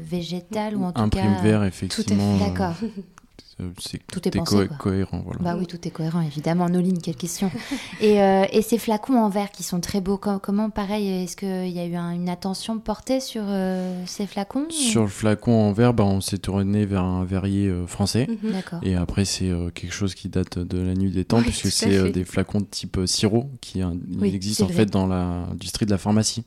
[0.02, 1.22] végétale ou en tout cas...
[1.22, 2.38] Un prime vert, effectivement.
[2.38, 2.74] D'accord.
[3.60, 3.70] Euh,
[4.12, 5.22] tout est, pensé, cohérent.
[5.24, 5.40] Voilà.
[5.40, 6.68] Bah oui, tout est cohérent, évidemment.
[6.68, 7.50] Noline, quelle question.
[8.00, 11.68] et, euh, et, ces flacons en verre qui sont très beaux, comment, pareil, est-ce qu'il
[11.68, 15.94] y a eu une attention portée sur euh, ces flacons Sur le flacon en verre,
[15.94, 18.26] bah, on s'est tourné vers un verrier français.
[18.28, 18.80] Mhm.
[18.82, 22.24] Et après, c'est quelque chose qui date de la nuit des temps, puisque c'est des
[22.24, 23.82] flacons de type sirop qui
[24.22, 26.44] existent en fait dans l'industrie de la pharmacie.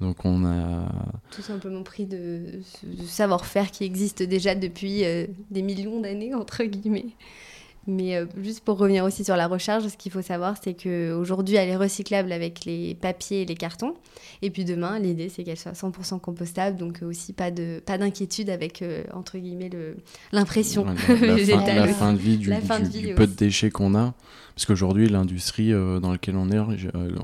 [0.00, 0.88] Donc on a
[1.30, 2.60] tout simplement pris de,
[3.06, 7.06] savoir-faire qui existe déjà depuis euh, des millions d'années entre guillemets.
[7.88, 11.56] Mais euh, juste pour revenir aussi sur la recharge, ce qu'il faut savoir, c'est qu'aujourd'hui,
[11.56, 13.94] elle est recyclable avec les papiers et les cartons.
[14.42, 16.76] Et puis demain, l'idée, c'est qu'elle soit 100% compostable.
[16.76, 19.70] Donc aussi, pas de pas d'inquiétude avec, euh, entre guillemets,
[20.32, 21.76] l'impression végétale.
[21.88, 24.12] La, fin de vie du, peu de déchets qu'on a.
[24.54, 26.58] Parce qu'aujourd'hui, l'industrie euh, dans laquelle on est,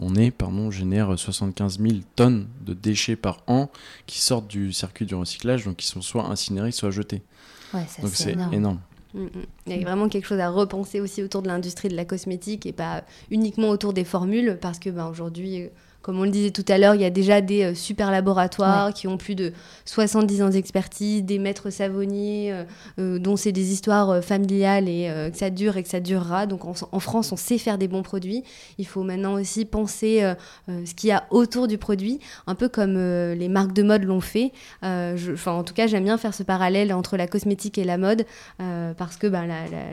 [0.00, 3.70] on est pardon, génère 75 000 tonnes de déchets par an
[4.06, 7.22] qui sortent du circuit du recyclage, donc qui sont soit incinérés, soit jetés.
[7.74, 8.78] Ouais, donc c'est énorme.
[9.14, 9.28] Mm.
[9.66, 12.66] Il y a vraiment quelque chose à repenser aussi autour de l'industrie de la cosmétique
[12.66, 15.68] et pas uniquement autour des formules parce que ben, aujourd'hui euh,
[16.04, 18.92] comme on le disait tout à l'heure, il y a déjà des euh, super laboratoires
[18.92, 19.54] qui ont plus de
[19.86, 22.64] 70 ans d'expertise, des maîtres savonniers euh,
[22.98, 26.44] euh, dont c'est des histoires familiales et que ça dure et que ça durera.
[26.44, 28.44] Donc en, France, on sait faire des bons produits.
[28.76, 30.34] Il faut maintenant aussi penser
[30.68, 34.20] ce qu'il y a autour du produit, un peu comme les marques de mode l'ont
[34.20, 34.52] fait.
[34.82, 38.26] Enfin, en tout cas, j'aime bien faire ce parallèle entre la cosmétique et la mode
[38.58, 39.46] parce que ben,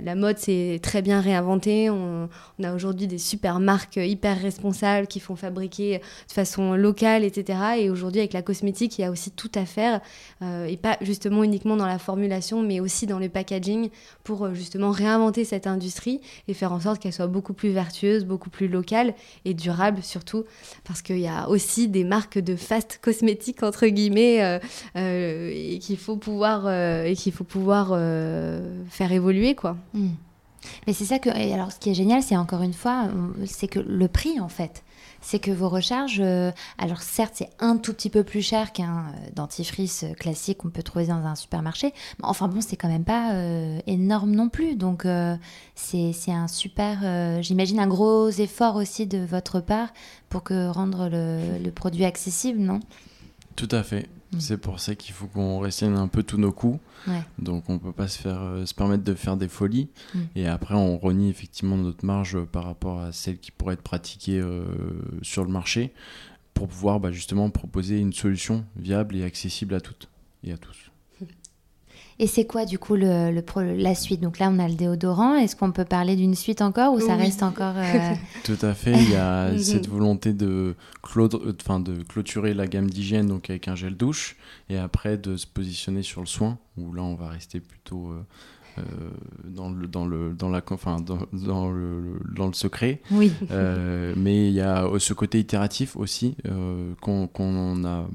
[0.03, 1.89] la, mode s'est très bien réinventée.
[1.89, 2.27] On,
[2.59, 7.59] on a aujourd'hui des super marques hyper responsables qui font fabriquer de façon locale, etc.
[7.79, 10.01] Et aujourd'hui, avec la cosmétique, il y a aussi tout à faire,
[10.41, 13.89] euh, et pas justement uniquement dans la formulation, mais aussi dans le packaging,
[14.23, 18.25] pour euh, justement réinventer cette industrie et faire en sorte qu'elle soit beaucoup plus vertueuse,
[18.25, 19.13] beaucoup plus locale
[19.45, 20.43] et durable surtout,
[20.83, 24.59] parce qu'il y a aussi des marques de fast cosmétiques, entre guillemets,
[24.95, 26.69] euh, et qu'il faut pouvoir,
[27.05, 27.89] et qu'il faut pouvoir
[28.89, 29.77] faire évoluer, quoi.
[29.93, 30.09] Hmm.
[30.85, 31.29] Mais c'est ça que.
[31.29, 33.07] alors, ce qui est génial, c'est encore une fois,
[33.45, 34.83] c'est que le prix, en fait
[35.21, 39.05] c'est que vos recharges, euh, alors certes c'est un tout petit peu plus cher qu'un
[39.07, 42.89] euh, dentifrice euh, classique qu'on peut trouver dans un supermarché, mais enfin bon c'est quand
[42.89, 43.31] même pas
[43.87, 45.05] énorme non plus, donc
[45.75, 49.89] c'est un super, j'imagine un gros effort aussi de votre part
[50.29, 52.79] pour que rendre le produit accessible, non?
[53.61, 54.09] Tout à fait.
[54.31, 54.39] Mm.
[54.39, 56.79] C'est pour ça qu'il faut qu'on restienne un peu tous nos coûts.
[57.37, 59.87] Donc on peut pas se, faire, euh, se permettre de faire des folies.
[60.15, 60.19] Mm.
[60.35, 64.39] Et après, on renie effectivement notre marge par rapport à celle qui pourrait être pratiquée
[64.39, 64.63] euh,
[65.21, 65.93] sur le marché
[66.55, 70.09] pour pouvoir bah, justement proposer une solution viable et accessible à toutes
[70.43, 70.90] et à tous.
[72.19, 73.31] Et c'est quoi du coup le,
[73.77, 74.21] la suite?
[74.21, 75.35] Donc là, on a le déodorant.
[75.35, 78.93] Est-ce qu'on peut parler d'une suite encore ou ça reste encore euh, Tout à fait.
[78.93, 83.75] Il y a cette volonté de, enfin, de clôturer la gamme d'hygiène donc avec un
[83.75, 84.35] gel douche
[84.69, 88.23] et après de se positionner sur le soin où là, on va rester plutôt euh,
[88.77, 88.81] euh,
[89.45, 93.01] dans le dans le dans la enfin dans, dans le dans le secret.
[93.11, 93.31] Oui.
[94.15, 96.35] Mais il y a ce côté itératif aussi
[97.01, 98.07] qu'on a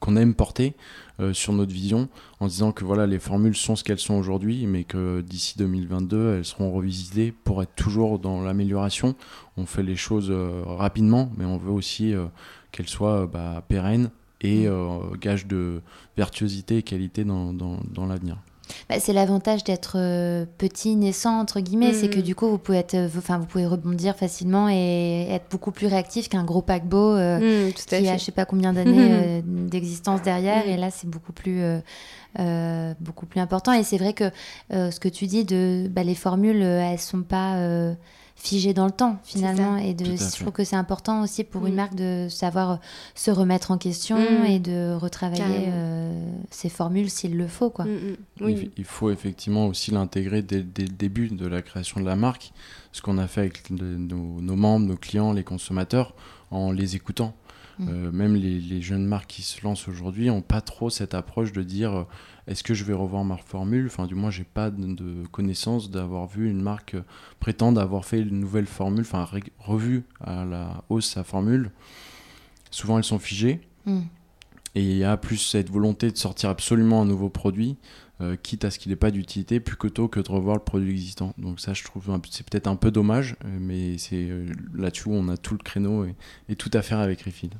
[0.00, 0.74] qu'on aime porter
[1.20, 2.08] euh, sur notre vision
[2.40, 6.36] en disant que voilà les formules sont ce qu'elles sont aujourd'hui mais que d'ici 2022
[6.36, 9.14] elles seront revisitées pour être toujours dans l'amélioration
[9.56, 12.26] on fait les choses euh, rapidement mais on veut aussi euh,
[12.72, 15.18] qu'elles soient bah, pérennes et mmh.
[15.20, 15.82] gage de
[16.16, 18.38] vertuosité et qualité dans, dans, dans l'avenir
[18.88, 22.22] bah, c'est l'avantage d'être euh, petit, naissant, entre guillemets, c'est que mm.
[22.22, 25.86] du coup, vous pouvez, être, euh, enfin, vous pouvez rebondir facilement et être beaucoup plus
[25.86, 30.66] réactif qu'un gros paquebot euh, mm, qui a je sais pas combien d'années d'existence derrière.
[30.66, 30.70] Mm.
[30.70, 31.62] Et là, c'est beaucoup plus,
[33.00, 33.72] beaucoup plus important.
[33.72, 34.30] Et c'est vrai que
[34.70, 37.56] ce que tu dis de bah, les formules, elles sont pas
[38.40, 41.74] figé dans le temps finalement et de je trouve que c'est important aussi pour une
[41.74, 41.76] mm.
[41.76, 42.76] marque de savoir euh,
[43.14, 44.46] se remettre en question mm.
[44.46, 46.12] et de retravailler euh,
[46.50, 48.70] ses formules s'il le faut quoi mm, oui.
[48.78, 52.52] il, faut effectivement aussi l'intégrer dès, le début de la création de la marque
[52.92, 56.14] ce qu'on a fait avec nos, nos, membres nos clients les consommateurs
[56.50, 57.34] en les écoutant
[57.88, 61.52] euh, même les, les, jeunes marques qui se lancent aujourd'hui n'ont pas trop cette approche
[61.52, 62.06] de dire
[62.50, 63.86] est-ce que je vais revoir ma formule?
[63.86, 66.96] Enfin, du moins, j'ai pas de, connaissance d'avoir vu une marque
[67.38, 69.28] prétendre avoir fait une nouvelle formule, enfin,
[69.60, 71.70] revue à la hausse sa formule.
[72.72, 73.60] Souvent, elles sont figées.
[73.86, 74.00] Hmm.
[74.74, 77.76] Et il y a plus cette volonté de sortir absolument un nouveau produit,
[78.20, 80.62] euh, quitte à ce qu'il n'ait pas d'utilité, plus que tôt que de revoir le
[80.62, 81.34] produit existant.
[81.38, 85.28] Donc ça, je trouve, c'est peut-être un peu dommage, mais c'est euh, là-dessus où on
[85.28, 86.04] a tout le créneau
[86.48, 87.50] et, tout à faire avec Refill.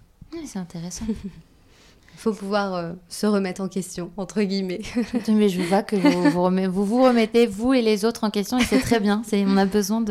[0.44, 1.04] C'est intéressant.
[1.08, 1.14] Il
[2.16, 4.80] faut pouvoir euh, se remettre en question, entre guillemets.
[5.28, 8.64] Mais je vois que vous vous, vous, remettez, vous et les autres, en question, et
[8.64, 9.22] c'est très bien.
[9.32, 10.04] On a besoin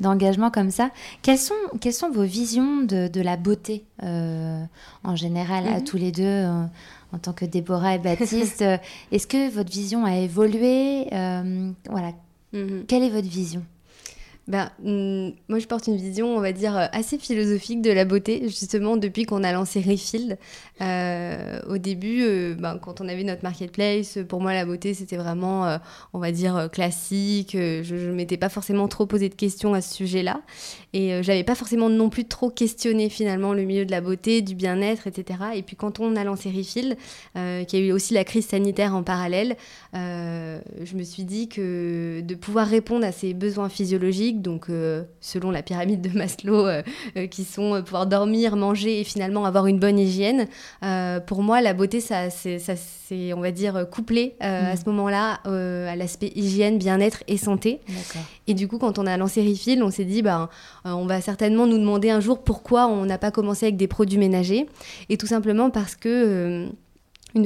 [0.00, 0.90] d'engagement comme ça.
[1.22, 4.62] Quelles sont, quelles sont vos visions de, de la beauté, euh,
[5.04, 5.84] en général, à mhm.
[5.84, 6.64] tous les deux euh,
[7.12, 8.64] en tant que Déborah et Baptiste?
[9.12, 11.06] Est-ce que votre vision a évolué?
[11.90, 12.12] Voilà.
[12.52, 12.84] Mhm.
[12.86, 13.62] Quelle est votre vision?
[14.52, 14.70] Ben,
[15.48, 18.98] moi, je porte une vision, on va dire, euh, assez philosophique de la beauté, justement,
[18.98, 20.36] depuis qu'on a lancé Refield.
[20.82, 25.16] Euh, au début, euh, ben, quand on avait notre marketplace, pour moi, la beauté, c'était
[25.16, 25.78] vraiment,
[26.12, 27.52] on va dire, classique.
[27.52, 30.42] Je ne m'étais pas forcément trop posé de questions à ce sujet-là.
[30.92, 34.54] Et j'avais pas forcément non plus trop questionné, finalement, le milieu de la beauté, du
[34.54, 35.38] bien-être, etc.
[35.54, 36.96] Et puis, quand on a lancé Refield,
[37.34, 39.56] qui a eu aussi la crise sanitaire en parallèle,
[39.94, 45.50] je me suis dit que de pouvoir répondre à ces besoins physiologiques, donc euh, selon
[45.50, 46.82] la pyramide de Maslow, euh,
[47.16, 50.46] euh, qui sont pouvoir dormir, manger et finalement avoir une bonne hygiène.
[51.26, 54.76] pour moi, la beauté, ça, c'est, on va dire, couplé à mm.
[54.76, 57.80] ce moment-là à l'aspect hygiène, bien-être et santé.
[58.46, 60.50] Et du coup, quand on a lancé Refill, on s'est dit, bah,
[60.84, 64.18] on va certainement nous demander un jour pourquoi on n'a pas commencé avec des produits
[64.18, 64.66] ménagers.
[65.08, 66.68] Et tout simplement parce que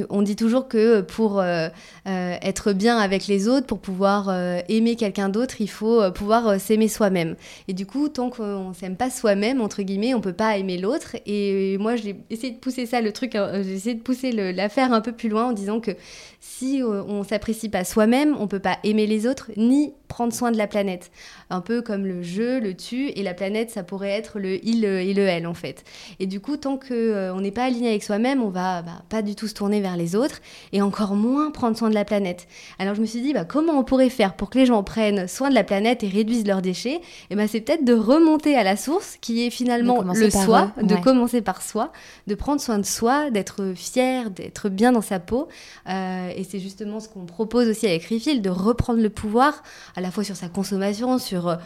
[0.09, 1.69] on dit toujours que pour euh,
[2.07, 6.59] euh, être bien avec les autres, pour pouvoir euh, aimer quelqu'un d'autre, il faut pouvoir
[6.59, 7.35] s'aimer soi-même.
[7.67, 11.15] Et du coup, tant qu'on s'aime pas soi-même, entre guillemets, on peut pas aimer l'autre.
[11.25, 14.91] Et moi, j'ai essayé de pousser ça, le truc, hein, j'ai essayé de pousser l'affaire
[14.91, 15.91] un peu plus loin en disant que
[16.39, 20.57] si on s'apprécie pas soi-même, on peut pas aimer les autres ni prendre soin de
[20.57, 21.11] la planète.
[21.49, 24.83] Un peu comme le je, le tu, et la planète, ça pourrait être le il
[24.83, 25.83] et le elle en fait.
[26.19, 29.35] Et du coup, tant qu'on n'est pas aligné avec soi-même, on va bah, pas du
[29.35, 30.39] tout se tourner vers les autres
[30.73, 32.47] et encore moins prendre soin de la planète.
[32.79, 35.27] Alors je me suis dit, bah, comment on pourrait faire pour que les gens prennent
[35.27, 36.99] soin de la planète et réduisent leurs déchets?
[37.29, 40.95] Et bah, c'est peut-être de remonter à la source qui est finalement le soi, de
[40.95, 41.91] commencer par soi,
[42.27, 45.47] de prendre soin de soi, d'être fier, d'être bien dans sa peau.
[45.87, 49.63] Euh, et c'est justement ce qu'on propose aussi avec Refill, de reprendre le pouvoir
[49.95, 51.57] à la fois sur sa consommation, sur euh,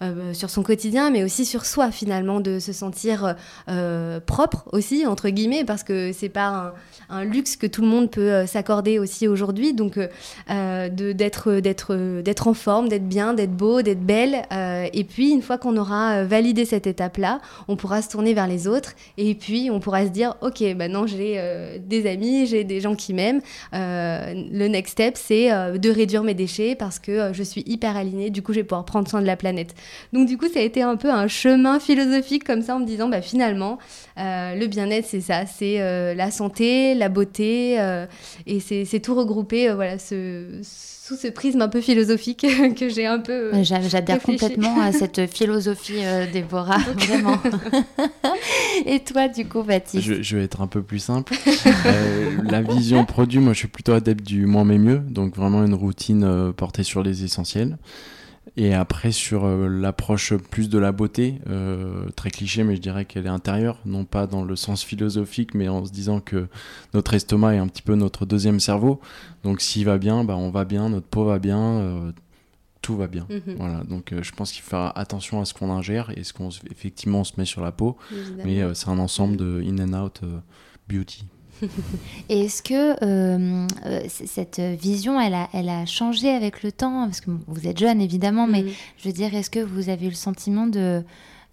[0.00, 3.34] euh, sur son quotidien, mais aussi sur soi finalement, de se sentir
[3.68, 6.72] euh, propre aussi, entre guillemets, parce que c'est pas
[7.08, 9.74] un, luxe que tout le monde peut euh, s'accorder aussi aujourd'hui.
[9.74, 9.98] Donc
[10.48, 14.42] d'être d'être d'être en forme, d'être bien, d'être beau, d'être belle.
[14.52, 18.68] et puis une fois qu'on aura validé cette étape-là, on pourra se tourner vers les
[18.68, 22.94] autres et puis on pourra se dire ok, maintenant j'ai des amis, j'ai des gens
[22.94, 23.40] qui m'aiment.
[23.72, 28.30] le next step, c'est de réduire mes déchets parce que je suis hyper alignée.
[28.30, 29.74] Du coup, je vais pouvoir prendre soin de la planète.
[30.12, 32.86] Donc du coup, ça a été un peu un chemin philosophique comme ça en me
[32.86, 33.78] disant, bah, finalement,
[34.18, 38.06] euh, le bien-être, c'est ça, c'est euh, la santé, la beauté, euh,
[38.46, 42.46] et c'est tout regroupé, voilà, sous ce prisme un peu philosophique
[42.76, 43.52] que j'ai un peu.
[43.62, 47.38] J'adhère complètement à cette philosophie Déborah, vraiment.
[48.86, 51.34] Et toi, du coup, Baptiste je, je, vais être un peu plus simple.
[52.44, 55.74] la vision produit, moi, je suis plutôt adepte du moins mais mieux, donc vraiment une
[55.74, 57.78] routine portée sur les essentiels.
[58.58, 63.04] Et après, sur euh, l'approche plus de la beauté, euh, très cliché, mais je dirais
[63.04, 66.48] qu'elle est intérieure, non pas dans le sens philosophique, mais en se disant que
[66.92, 69.00] notre estomac est un petit peu notre deuxième cerveau.
[69.44, 72.12] Donc s'il va bien, bah, on va bien, notre peau va bien, euh,
[72.82, 73.28] tout va bien.
[73.30, 73.54] Mhm.
[73.58, 76.48] Voilà, donc je pense qu'il faut faire attention à ce qu'on ingère et ce qu'on
[76.68, 77.96] effectivement on se met sur la peau.
[78.44, 80.20] Mais c'est un ensemble de in and out
[80.88, 81.26] beauty.
[82.28, 87.04] Et est-ce que euh, euh, cette vision, elle a, elle a changé avec le temps?
[87.06, 88.70] Parce que vous êtes jeune, évidemment, mais mm.
[88.98, 91.02] je veux dire, est-ce que vous avez eu le sentiment de,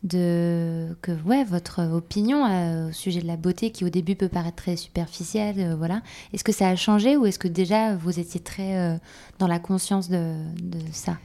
[0.03, 4.29] de que ouais, votre opinion euh, au sujet de la beauté, qui au début peut
[4.29, 6.01] paraître très superficielle, voilà,
[6.33, 8.99] est-ce que ça a changé ou est-ce que déjà vous étiez très
[9.39, 11.17] dans la conscience de, de ça?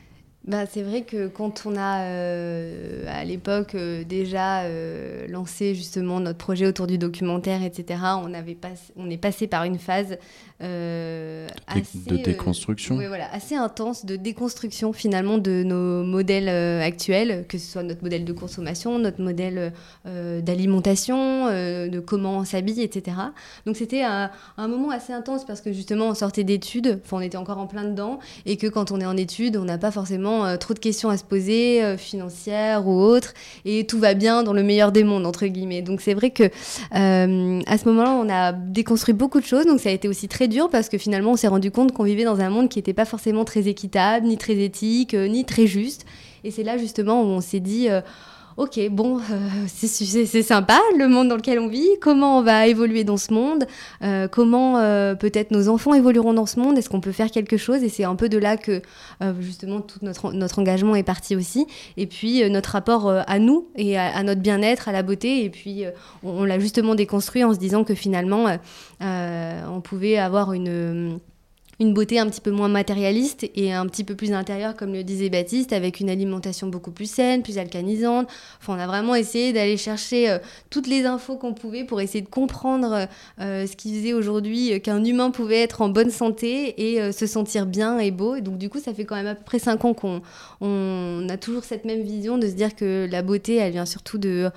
[0.46, 6.18] Bah, c'est vrai que quand on a euh, à l'époque euh, déjà euh, lancé justement
[6.18, 10.16] notre projet autour du documentaire, etc., on, avait pas, on est passé par une phase
[10.59, 12.96] assez, de déconstruction.
[12.96, 16.50] Oui, voilà, assez intense de déconstruction finalement de nos modèles
[16.83, 19.72] actuels, que ce soit notre modèle de consommation, notre modèle
[20.05, 23.16] d'alimentation, de comment on s'habille, etc.
[23.64, 27.20] Donc c'était un, un, moment assez intense parce que justement on sortait d'études, enfin on
[27.20, 29.90] était encore en plein dedans, et que quand on est en études, on n'a pas
[29.90, 34.14] forcément euh, trop de questions à se poser, euh, financières ou autres, et tout va
[34.14, 35.82] bien dans le meilleur des mondes, entre guillemets.
[35.82, 39.80] Donc c'est vrai que euh, à ce moment-là, on a déconstruit beaucoup de choses, donc
[39.80, 42.24] ça a été aussi très dur parce que finalement, on s'est rendu compte qu'on vivait
[42.24, 46.06] dans un monde qui n'était pas forcément très équitable, ni très éthique, ni très juste.
[46.44, 47.88] Et c'est là justement où on s'est dit
[48.56, 53.04] ok, bon, euh, c'est sympa le monde dans lequel on vit, comment on va évoluer
[53.04, 53.66] dans ce monde,
[54.02, 57.56] euh, comment euh, peut-être nos enfants évolueront dans ce monde, est-ce qu'on peut faire quelque
[57.56, 57.82] chose?
[57.82, 58.82] Et c'est un peu de là que
[59.40, 61.66] justement tout notre, notre engagement est parti aussi.
[61.96, 65.44] Et puis notre rapport à nous et à, notre bien-être, à la beauté.
[65.44, 65.85] Et puis
[66.22, 68.46] on l'a justement déconstruit en se disant que finalement
[69.00, 71.18] on pouvait avoir une
[71.81, 75.02] une beauté un petit peu moins matérialiste et un petit peu plus intérieure, comme le
[75.02, 78.28] disait Baptiste, avec une alimentation beaucoup plus saine, plus alcanisante.
[78.60, 82.20] Enfin, on a vraiment essayé d'aller chercher euh, toutes les infos qu'on pouvait pour essayer
[82.20, 83.08] de comprendre
[83.40, 87.26] euh, ce qui faisait aujourd'hui euh, qu'un humain pouvait être en bonne santé et se
[87.26, 88.35] sentir bien et beau.
[88.35, 90.20] Et donc, du coup, ça fait quand même à peu près cinq ans qu'on
[90.60, 94.18] on a toujours cette même vision de se dire que la beauté, elle vient surtout
[94.18, 94.50] de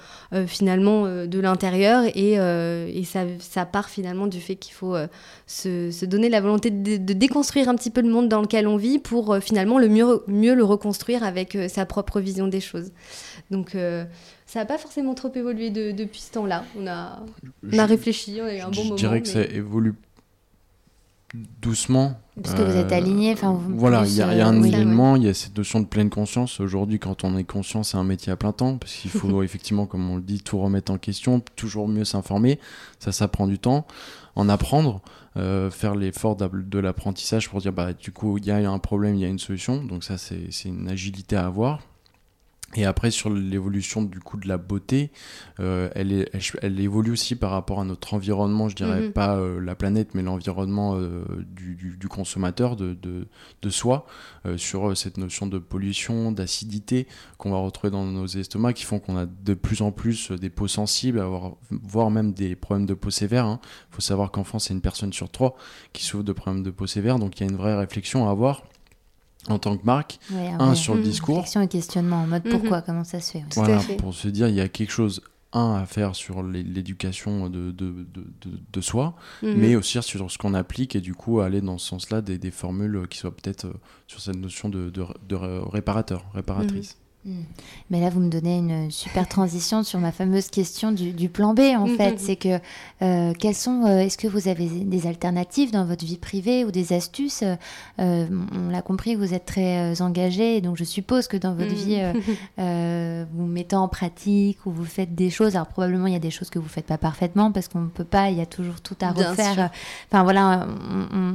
[0.47, 4.95] finalement de l'intérieur et, et ça, ça, part finalement du fait qu'il faut
[5.54, 8.78] se, se, donner la volonté de déconstruire un petit peu le monde dans lequel on
[8.78, 12.60] vit pour euh, finalement le mieux, mieux le reconstruire avec euh, sa propre vision des
[12.60, 12.91] choses.
[13.51, 14.06] Donc euh,
[14.47, 16.66] ça n'a pas forcément trop évolué depuis ce temps-là.
[16.80, 17.24] On a,
[17.72, 18.97] on a réfléchi, on a eu un bon moment.
[18.97, 19.93] Je dirais que ça évolue
[21.62, 22.20] doucement.
[22.41, 23.36] Parce que vous êtes aligné.
[23.70, 26.60] Voilà, il y, a un alignement, il y a cette notion de pleine conscience.
[26.60, 29.86] Aujourd'hui, quand on est conscient, c'est un métier à plein temps, parce qu'il faut effectivement,
[29.86, 32.60] comme on le dit, tout remettre en question, toujours mieux s'informer.
[32.99, 33.86] Ça, ça prend du temps.
[34.36, 35.01] En apprendre.
[35.36, 39.15] Euh, faire l'effort de l'apprentissage pour dire bah du coup il y a un problème,
[39.15, 39.84] il y a une solution.
[39.84, 41.81] Donc ça c'est une agilité à avoir.
[42.76, 45.11] Et après, sur l'évolution du coup de la beauté,
[45.59, 46.30] euh, elle, est,
[46.61, 49.13] elle, évolue aussi par rapport à notre environnement, je dirais mhm.
[49.13, 53.28] pas euh, la planète, mais l'environnement euh, du, du, consommateur, de, de,
[53.61, 54.05] de soi,
[54.57, 57.07] sur cette notion de pollution, d'acidité
[57.38, 60.49] qu'on va retrouver dans nos estomacs, qui font qu'on a de plus en plus des
[60.49, 63.45] peaux sensibles, avoir, voire même des problèmes de peau sévère.
[63.45, 63.59] Il hein.
[63.91, 65.55] faut savoir qu'en France, c'est une personne sur trois
[65.93, 68.32] qui souffre de problèmes de peau sévère, donc il y a une vraie réflexion à
[68.32, 68.63] avoir
[69.50, 70.20] en tant que marque,
[70.60, 71.04] un sur le mmh.
[71.04, 71.36] discours.
[71.36, 72.84] Réflexion et questionnement en mode pourquoi, mmh.
[72.86, 73.44] comment ça se fait.
[73.56, 75.22] Voilà, pour se dire il y a quelque chose
[75.54, 78.26] un à faire sur l'éducation de, de, de,
[78.72, 79.54] de, soi, mmh.
[79.56, 82.50] mais aussi sur ce qu'on applique et du coup aller dans ce sens-là des, des,
[82.50, 83.74] formules qui soient peut-être euh,
[84.08, 84.91] sur cette notion de,
[85.72, 86.98] réparateur, réparatrice.
[87.26, 87.43] Hmm.
[87.89, 91.61] Mais là, vous me donnez une super transition sur ma fameuse question du, plan B,
[91.61, 92.19] en hmm, fait.
[92.19, 92.59] C'est que,
[93.01, 96.71] euh, quels sont, euh, est-ce que vous avez des alternatives dans votre vie privée ou
[96.71, 97.43] des astuces?
[97.99, 102.01] Euh, On l'a compris, vous êtes très engagé, donc je suppose que dans votre vie,
[102.57, 105.55] vous mettez en pratique ou vous faites des choses.
[105.55, 107.82] Alors, probablement, il y a des choses que vous ne faites pas parfaitement parce qu'on
[107.82, 109.71] ne peut pas, il y a toujours tout à refaire.
[110.11, 111.34] Enfin, voilà, on,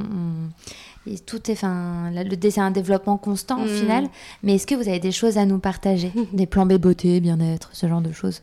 [1.25, 3.67] tout est, enfin, le c'est un développement constant au mm.
[3.67, 4.07] final.
[4.43, 6.11] Mais est-ce que vous avez des choses à nous partager?
[6.33, 8.41] Des plans B beauté, bien-être, ce genre de choses?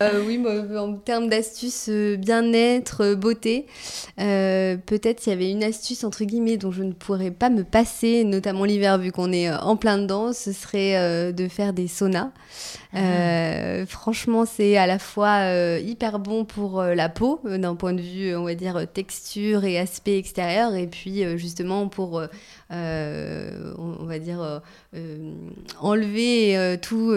[0.00, 0.40] Euh, oui,
[0.78, 3.66] en termes d'astuces euh, bien-être, euh, beauté,
[4.16, 8.22] peut-être s'il y avait une astuce entre guillemets dont je ne pourrais pas me passer,
[8.22, 12.30] notamment l'hiver vu qu'on est en plein dedans, ce serait de faire des saunas.
[12.94, 13.84] Ah.
[13.86, 18.44] franchement, c'est à la fois hyper bon pour la peau, d'un point de vue, on
[18.44, 22.22] va dire, texture et aspect extérieur, et puis justement pour
[22.70, 24.62] on, va dire,
[25.80, 27.12] enlever tout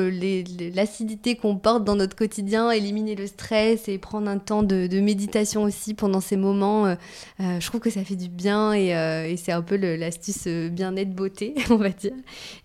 [0.76, 5.64] l'acidité qu'on porte dans notre quotidien, éliminer le stress et prendre un temps de, méditation
[5.64, 6.96] aussi pendant ces moments.
[7.40, 11.78] je trouve que ça fait du bien et, c'est un peu l'astuce bien-être beauté, on
[11.78, 12.14] va dire.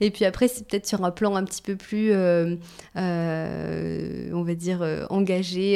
[0.00, 2.58] Et puis après, c'est peut-être sur un plan un petit peu plus, on
[2.94, 5.74] va dire, engagé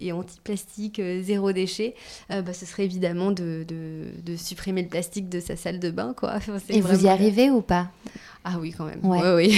[0.00, 1.94] et, anti-plastique, zéro déchet,
[2.28, 6.38] bah, ce serait évidemment de, de supprimer le plastique de sa salle de bain, quoi.
[6.68, 7.90] Et vous y arrivez ou pas?
[8.44, 8.98] Ah oui, quand même.
[9.04, 9.20] Ouais.
[9.34, 9.56] oui.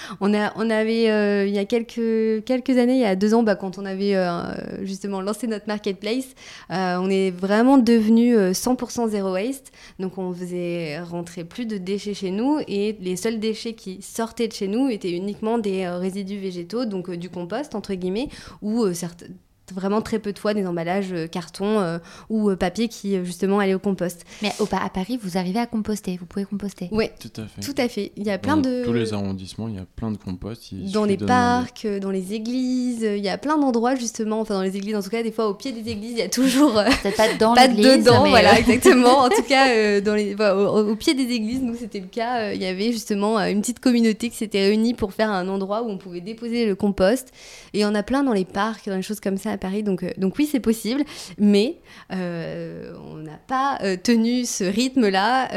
[0.20, 3.34] on, a, on avait, euh, il y a quelques, quelques années, il y a deux
[3.34, 6.34] ans, bah, quand on avait euh, justement lancé notre marketplace,
[6.70, 9.72] euh, on est vraiment devenu 100% zéro waste.
[9.98, 14.48] Donc on faisait rentrer plus de déchets chez nous et les seuls déchets qui sortaient
[14.48, 18.28] de chez nous étaient uniquement des résidus végétaux, donc du compost, entre guillemets,
[18.62, 19.26] ou certains
[19.72, 21.98] vraiment très peu de fois des emballages euh, carton euh,
[22.28, 24.24] ou euh, papier qui justement allaient au compost.
[24.42, 26.88] Mais au, à Paris, vous arrivez à composter, vous pouvez composter.
[26.92, 27.60] Oui, tout à fait.
[27.60, 28.12] Tout à fait.
[28.16, 30.74] Il y a plein dans de tous les arrondissements, il y a plein de compost.
[30.92, 34.40] Dans les parcs, dans les églises, il y a plein d'endroits justement.
[34.40, 36.22] Enfin, dans les églises, en tout cas, des fois au pied des églises, il y
[36.22, 39.20] a toujours peut pas dedans pas dedans, voilà, exactement.
[39.20, 42.52] en tout cas, dans les, au, pied des églises, nous c'était le cas.
[42.52, 45.90] il y avait justement une petite communauté qui s'était réunie pour faire un endroit où
[45.90, 47.32] on pouvait déposer le compost.
[47.72, 49.82] Et on a plein dans les parcs, dans les choses comme ça Paris.
[49.82, 51.04] Donc, euh, donc oui, c'est possible,
[51.38, 51.76] mais
[52.12, 55.48] euh, on n'a pas euh, tenu ce rythme-là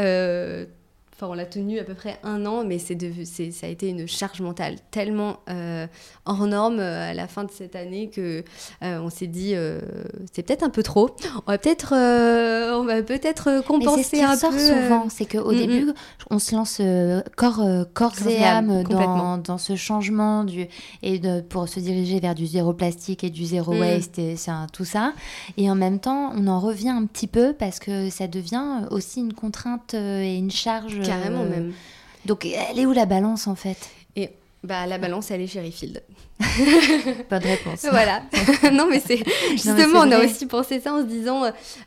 [1.23, 2.97] enfin on l'a tenu à peu près un an, mais c'est,
[3.51, 5.87] ça a été une charge mentale tellement euh,
[6.25, 8.43] hors norme euh, à la fin de cette année que
[8.83, 9.55] euh, on s'est dit
[10.31, 11.09] c'est peut-être un peu trop.
[11.47, 14.59] On va peut-être on va peut-être compenser un peu.
[14.59, 15.91] souvent, c'est qu'au au début
[16.29, 16.81] on se lance
[17.35, 17.63] corps
[17.93, 20.67] corps et âme dans, dans, ce changement du
[21.01, 23.79] et de, pour se diriger vers du zéro plastique et du zéro mm.
[23.79, 24.35] waste et
[24.71, 25.13] tout ça.
[25.57, 29.19] Et en même temps on en revient un petit peu parce que ça devient aussi
[29.19, 30.99] une contrainte et une charge.
[31.19, 31.73] Carrément même.
[32.25, 33.89] Donc, elle est où la balance en fait?
[34.15, 34.29] Et
[34.63, 36.01] bah, la balance, elle est chez Refield.
[37.29, 37.85] Pas de réponse.
[37.89, 38.21] voilà.
[38.71, 39.19] non, mais c'est
[39.51, 41.43] justement, on a aussi pensé ça en se disant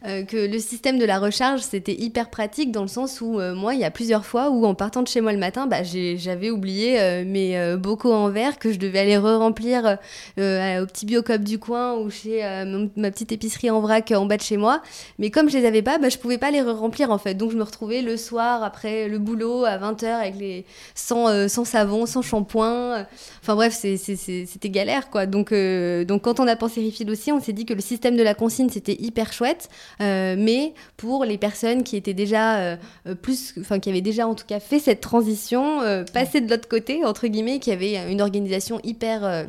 [0.07, 3.55] euh, que le système de la recharge, c'était hyper pratique dans le sens où euh,
[3.55, 5.83] moi, il y a plusieurs fois où en partant de chez moi le matin, bah,
[5.83, 9.99] j'avais oublié euh, mes bocaux en verre que je devais aller re-remplir
[10.37, 12.43] au petit biocop du coin ou chez
[12.97, 14.83] ma petite épicerie en vrac en bas de chez moi.
[15.19, 17.35] Mais comme je les avais pas, bah, je pouvais pas les re-remplir en fait.
[17.35, 21.65] Donc je me retrouvais le soir après le boulot à 20h avec les sans, sans
[21.65, 22.66] savon, sans shampoing.
[23.43, 25.27] Enfin bref, c'était galère quoi.
[25.27, 28.17] Donc, euh, donc quand on a pensé Refill aussi, on s'est dit que le système
[28.17, 29.69] de la consigne c'était hyper chouette,
[30.01, 32.77] euh, mais pour les personnes qui étaient déjà euh,
[33.23, 35.81] plus, enfin qui avaient déjà en tout cas fait cette transition,
[36.13, 39.47] passer de l'autre côté entre guillemets, qui avait une organisation hyper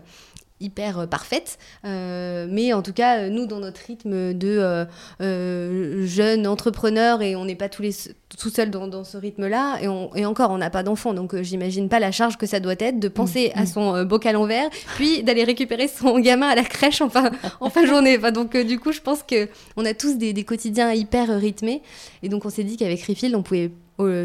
[0.60, 1.58] hyper euh, parfaite.
[1.86, 4.88] Euh, mais en tout cas, euh, nous, dans notre rythme de
[5.20, 7.92] jeunes entrepreneurs, et on n'est pas tous les,
[8.38, 12.00] tout seuls dans, ce rythme-là, et, et, encore, on n'a pas d'enfants, donc j'imagine pas
[12.00, 13.68] la charge que ça doit être de penser à mm.
[13.68, 17.70] son bocal en verre, puis d'aller récupérer son gamin à la crèche en fin, en
[17.70, 18.18] fin de journée.
[18.18, 21.82] Enfin, donc du coup, je pense qu'on a tous des, des, quotidiens hyper rythmés,
[22.24, 23.70] et donc on s'est dit qu'avec Refill, on pouvait euh,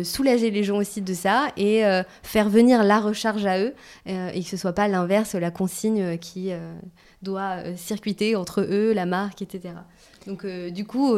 [0.04, 3.74] soulager les gens aussi de ça et euh, faire venir la recharge à eux
[4.06, 6.50] euh, et que ce soit pas l'inverse, la consigne qui
[7.22, 9.74] doit circuiter entre eux, la marque, etc.
[10.26, 11.16] Donc du coup,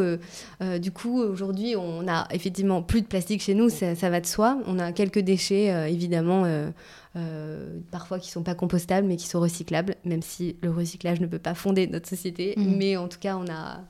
[0.78, 4.58] du coup aujourd'hui, on a effectivement plus de plastique chez nous, ça, va de soi.
[4.66, 6.44] On a quelques déchets, évidemment,
[7.90, 11.38] parfois qui sont pas compostables, mais qui sont recyclables, même si le recyclage ne peut
[11.38, 12.54] pas fonder notre société.
[12.56, 12.76] Mmh.
[12.76, 13.80] Mais en tout cas, on a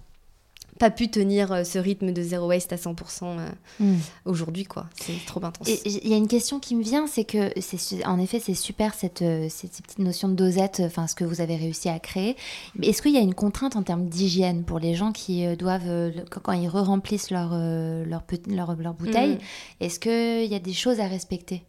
[0.78, 3.48] pas pu tenir euh, ce rythme de zéro waste à 100% euh,
[3.80, 3.96] hmm.
[4.24, 7.50] aujourd'hui quoi c'est trop intense il y a une question qui me vient c'est que
[7.60, 11.24] c'est en effet c'est super cette, euh, cette, petite notion de dosette enfin ce que
[11.24, 12.36] vous avez réussi à créer
[12.76, 16.12] mais est-ce qu'il y a une contrainte en termes d'hygiène pour les gens qui doivent
[16.30, 19.38] quand ils re-remplissent leur, leur, leur, leur, bouteille hmm.
[19.80, 21.64] est-ce qu'il y a des choses à respecter?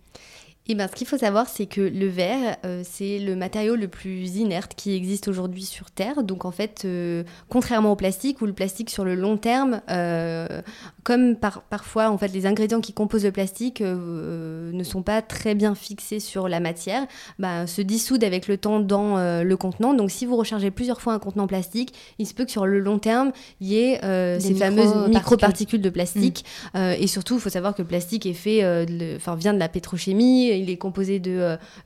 [0.68, 3.88] Eh ben, ce qu'il faut savoir, c'est que le verre, euh, c'est le matériau le
[3.88, 6.24] plus inerte qui existe aujourd'hui sur Terre.
[6.24, 10.48] Donc, en fait, euh, contrairement au plastique, où le plastique, sur le long terme, euh,
[11.04, 15.54] comme par, parfois, en fait, les ingrédients qui composent le plastique ne sont pas très
[15.54, 17.06] bien fixés sur la matière,
[17.38, 19.94] bah, se dissoudent avec le temps dans le contenant.
[19.94, 22.80] Donc, si vous rechargez plusieurs fois un contenant plastique, il se peut que sur le
[22.80, 24.00] long terme, il y ait
[24.40, 26.44] ces fameuses microparticules de plastique.
[26.74, 26.94] Mm.
[27.00, 28.66] et surtout, il faut savoir que le plastique est fait,
[29.16, 31.32] enfin, vient de la pétrochimie il est composé de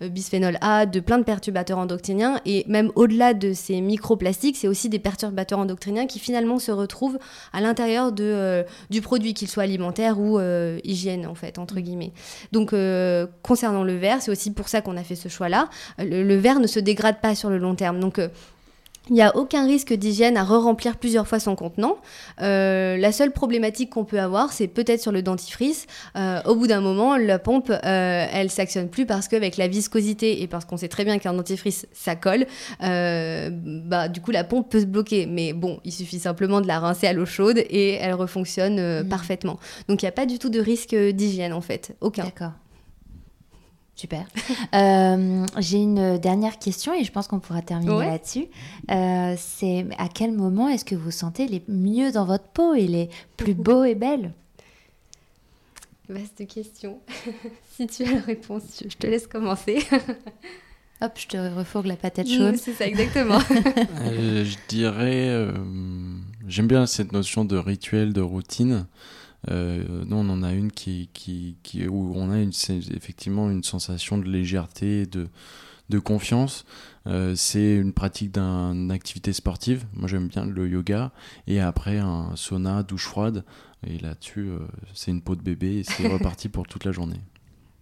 [0.02, 2.40] euh, bisphénol A, de plein de perturbateurs endocriniens.
[2.46, 7.20] Et même au-delà de ces microplastiques, c'est aussi des perturbateurs endocriniens qui finalement se retrouvent
[7.54, 12.14] à l'intérieur euh, du produit, qu'il soit alimentaire ou euh, hygiène, en fait, entre guillemets.
[12.52, 12.74] Donc,
[13.42, 15.70] concernant le verre, c'est aussi pour ça qu'on a fait ce choix-là.
[15.98, 18.00] Le, le, verre ne se dégrade pas sur le long terme.
[18.00, 18.20] Donc,
[19.10, 21.98] il n'y a aucun risque d'hygiène à re-remplir plusieurs fois son contenant.
[22.42, 25.88] Euh, la seule problématique qu'on peut avoir, c'est peut-être sur le dentifrice.
[26.16, 30.42] Euh, au bout d'un moment, la pompe, euh, elle s'actionne plus parce qu'avec la viscosité
[30.42, 32.46] et parce qu'on sait très bien qu'un dentifrice, ça colle,
[32.80, 35.26] bah, du coup, la pompe peut se bloquer.
[35.26, 39.10] Mais bon, il suffit simplement de la rincer à l'eau chaude et elle refonctionne mmh.
[39.10, 39.60] parfaitement.
[39.88, 41.96] Donc, il n'y a pas du tout de risque d'hygiène, en fait.
[42.02, 42.24] Aucun.
[42.26, 42.52] D'accord.
[44.00, 44.26] Super.
[44.76, 48.46] Euh, j'ai une dernière question et je pense qu'on pourra terminer là-dessus.
[48.92, 52.86] Euh, c'est à quel moment est-ce que vous sentez les mieux dans votre peau et
[52.86, 54.32] les plus beaux et belles?
[56.08, 57.00] Vaste question.
[57.76, 59.80] si tu as la réponse, je te laisse commencer.
[61.02, 62.58] Hop, je te refourgue la patate chaude.
[62.58, 63.40] C'est ça, exactement.
[64.02, 65.48] Euh, je dirais,
[66.48, 68.86] j'aime bien cette notion de rituel, de routine.
[69.50, 72.52] Euh, nous, on en a une qui, qui, qui, où on a une,
[72.94, 75.30] effectivement une sensation de légèreté, de,
[75.90, 76.66] de confiance.
[77.08, 79.86] Euh, c'est une pratique d'une activité sportive.
[79.94, 81.12] Moi, j'aime bien le yoga.
[81.48, 83.46] Et après, un sauna, douche froide.
[83.88, 84.60] Et là-dessus, euh,
[84.94, 87.22] c'est une peau de bébé et c'est reparti pour toute la journée.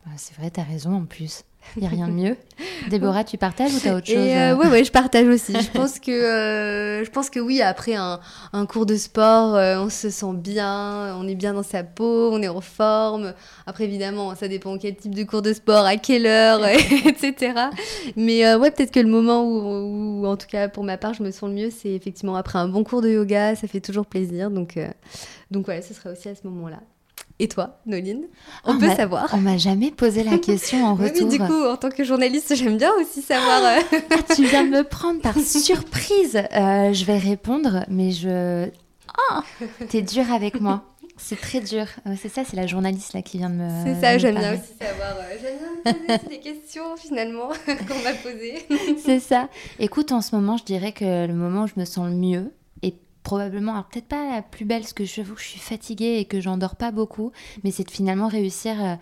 [0.05, 1.43] Bah, c'est vrai, tu as raison en plus.
[1.75, 2.37] Il n'y a rien de mieux.
[2.89, 5.53] Déborah, tu partages ou tu as autre chose Oui, euh, ouais, ouais, je partage aussi.
[5.53, 8.19] je, pense que, euh, je pense que oui, après un,
[8.53, 12.31] un cours de sport, euh, on se sent bien, on est bien dans sa peau,
[12.31, 13.33] on est en forme.
[13.65, 16.65] Après, évidemment, ça dépend quel type de cours de sport, à quelle heure,
[17.05, 17.53] etc.
[18.15, 21.23] Mais ouais, peut-être que le moment où, où, en tout cas pour ma part, je
[21.23, 24.05] me sens le mieux, c'est effectivement après un bon cours de yoga, ça fait toujours
[24.05, 24.49] plaisir.
[24.49, 24.79] Donc,
[25.51, 26.79] donc ouais, ce serait aussi à ce moment-là.
[27.39, 28.23] Et toi, Noline
[28.63, 29.29] On peut savoir.
[29.33, 31.27] On m'a jamais posé la question en retour.
[31.27, 33.61] oui, du coup, en tant que journaliste, j'aime bien aussi savoir.
[33.63, 33.97] Euh.
[34.09, 36.35] Ah, tu viens de me prendre par surprise.
[36.35, 38.67] Euh, je vais répondre, mais je.
[39.31, 39.39] Oh,
[39.89, 40.83] t'es dur avec moi.
[41.19, 41.85] C'est très dur.
[42.19, 43.69] C'est ça, c'est la journaliste là qui vient de me.
[43.85, 45.15] C'est ça, j'aime bien aussi savoir.
[45.17, 48.65] Euh, j'aime bien poser des questions finalement qu'on m'a posées.
[49.03, 49.49] c'est ça.
[49.79, 52.51] Écoute, en ce moment, je dirais que le moment où je me sens le mieux,
[53.27, 56.39] probablement, alors peut-être pas la plus belle, parce que que je suis fatiguée et que
[56.39, 57.33] j'en dors pas beaucoup,
[57.65, 58.95] mais c'est de finalement réussir euh,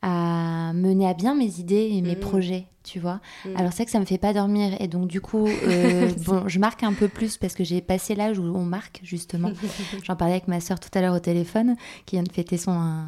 [0.00, 2.20] à mener à bien mes idées et mes mmh.
[2.20, 3.20] projets, tu vois.
[3.44, 3.56] Mmh.
[3.56, 6.58] Alors c'est que ça me fait pas dormir et donc du coup, euh, bon, je
[6.58, 9.52] marque un peu plus parce que j'ai passé l'âge où on marque justement.
[10.04, 13.04] J'en parlais avec ma soeur tout à l'heure au téléphone, qui vient de fêter son,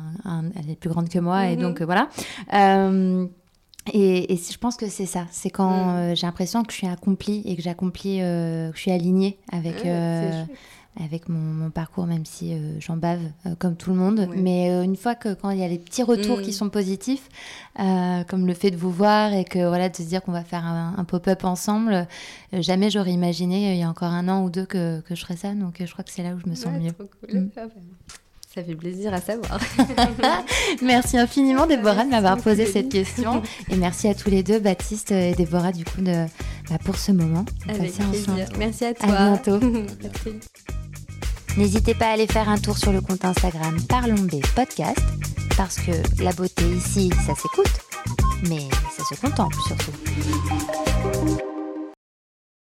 [0.54, 1.60] elle est plus grande que moi et mmh.
[1.60, 2.10] donc euh, voilà.
[3.92, 5.88] Et, je pense que c'est ça, c'est quand mm.
[5.88, 9.38] euh, j'ai l'impression que je suis accomplie et que j'accomplis, euh, que je suis alignée
[9.52, 10.44] avec, euh,
[11.02, 13.20] avec mon, parcours, même si j'en bave
[13.58, 14.28] comme tout le monde.
[14.36, 16.54] Mais une fois que quand il y a les petits retours qui mm.
[16.54, 17.28] sont positifs,
[17.76, 20.64] comme le fait de vous voir et que voilà de se dire qu'on va faire
[20.64, 22.06] un, pop-up ensemble,
[22.52, 25.36] jamais j'aurais imaginé il y a encore un an ou deux que, que je ferais
[25.36, 25.54] ça.
[25.54, 26.92] Donc je crois que c'est là où je me sens mieux.
[27.32, 27.48] Mm.
[27.56, 27.72] Ah, bah.
[28.58, 29.60] Ça fait plaisir à savoir.
[30.82, 33.40] merci infiniment, Déborah, de m'avoir posé cette question.
[33.70, 36.26] Et merci à tous les deux, Baptiste et Déborah, du coup, de,
[36.68, 37.44] bah, pour ce moment.
[37.68, 38.48] Avec plaisir.
[38.58, 39.14] Merci à toi.
[39.14, 39.60] À bientôt.
[41.56, 45.06] N'hésitez pas à aller faire un tour sur le compte Instagram Parlons des podcasts,
[45.56, 47.78] parce que la beauté ici, ça s'écoute,
[48.48, 49.92] mais ça se contemple surtout.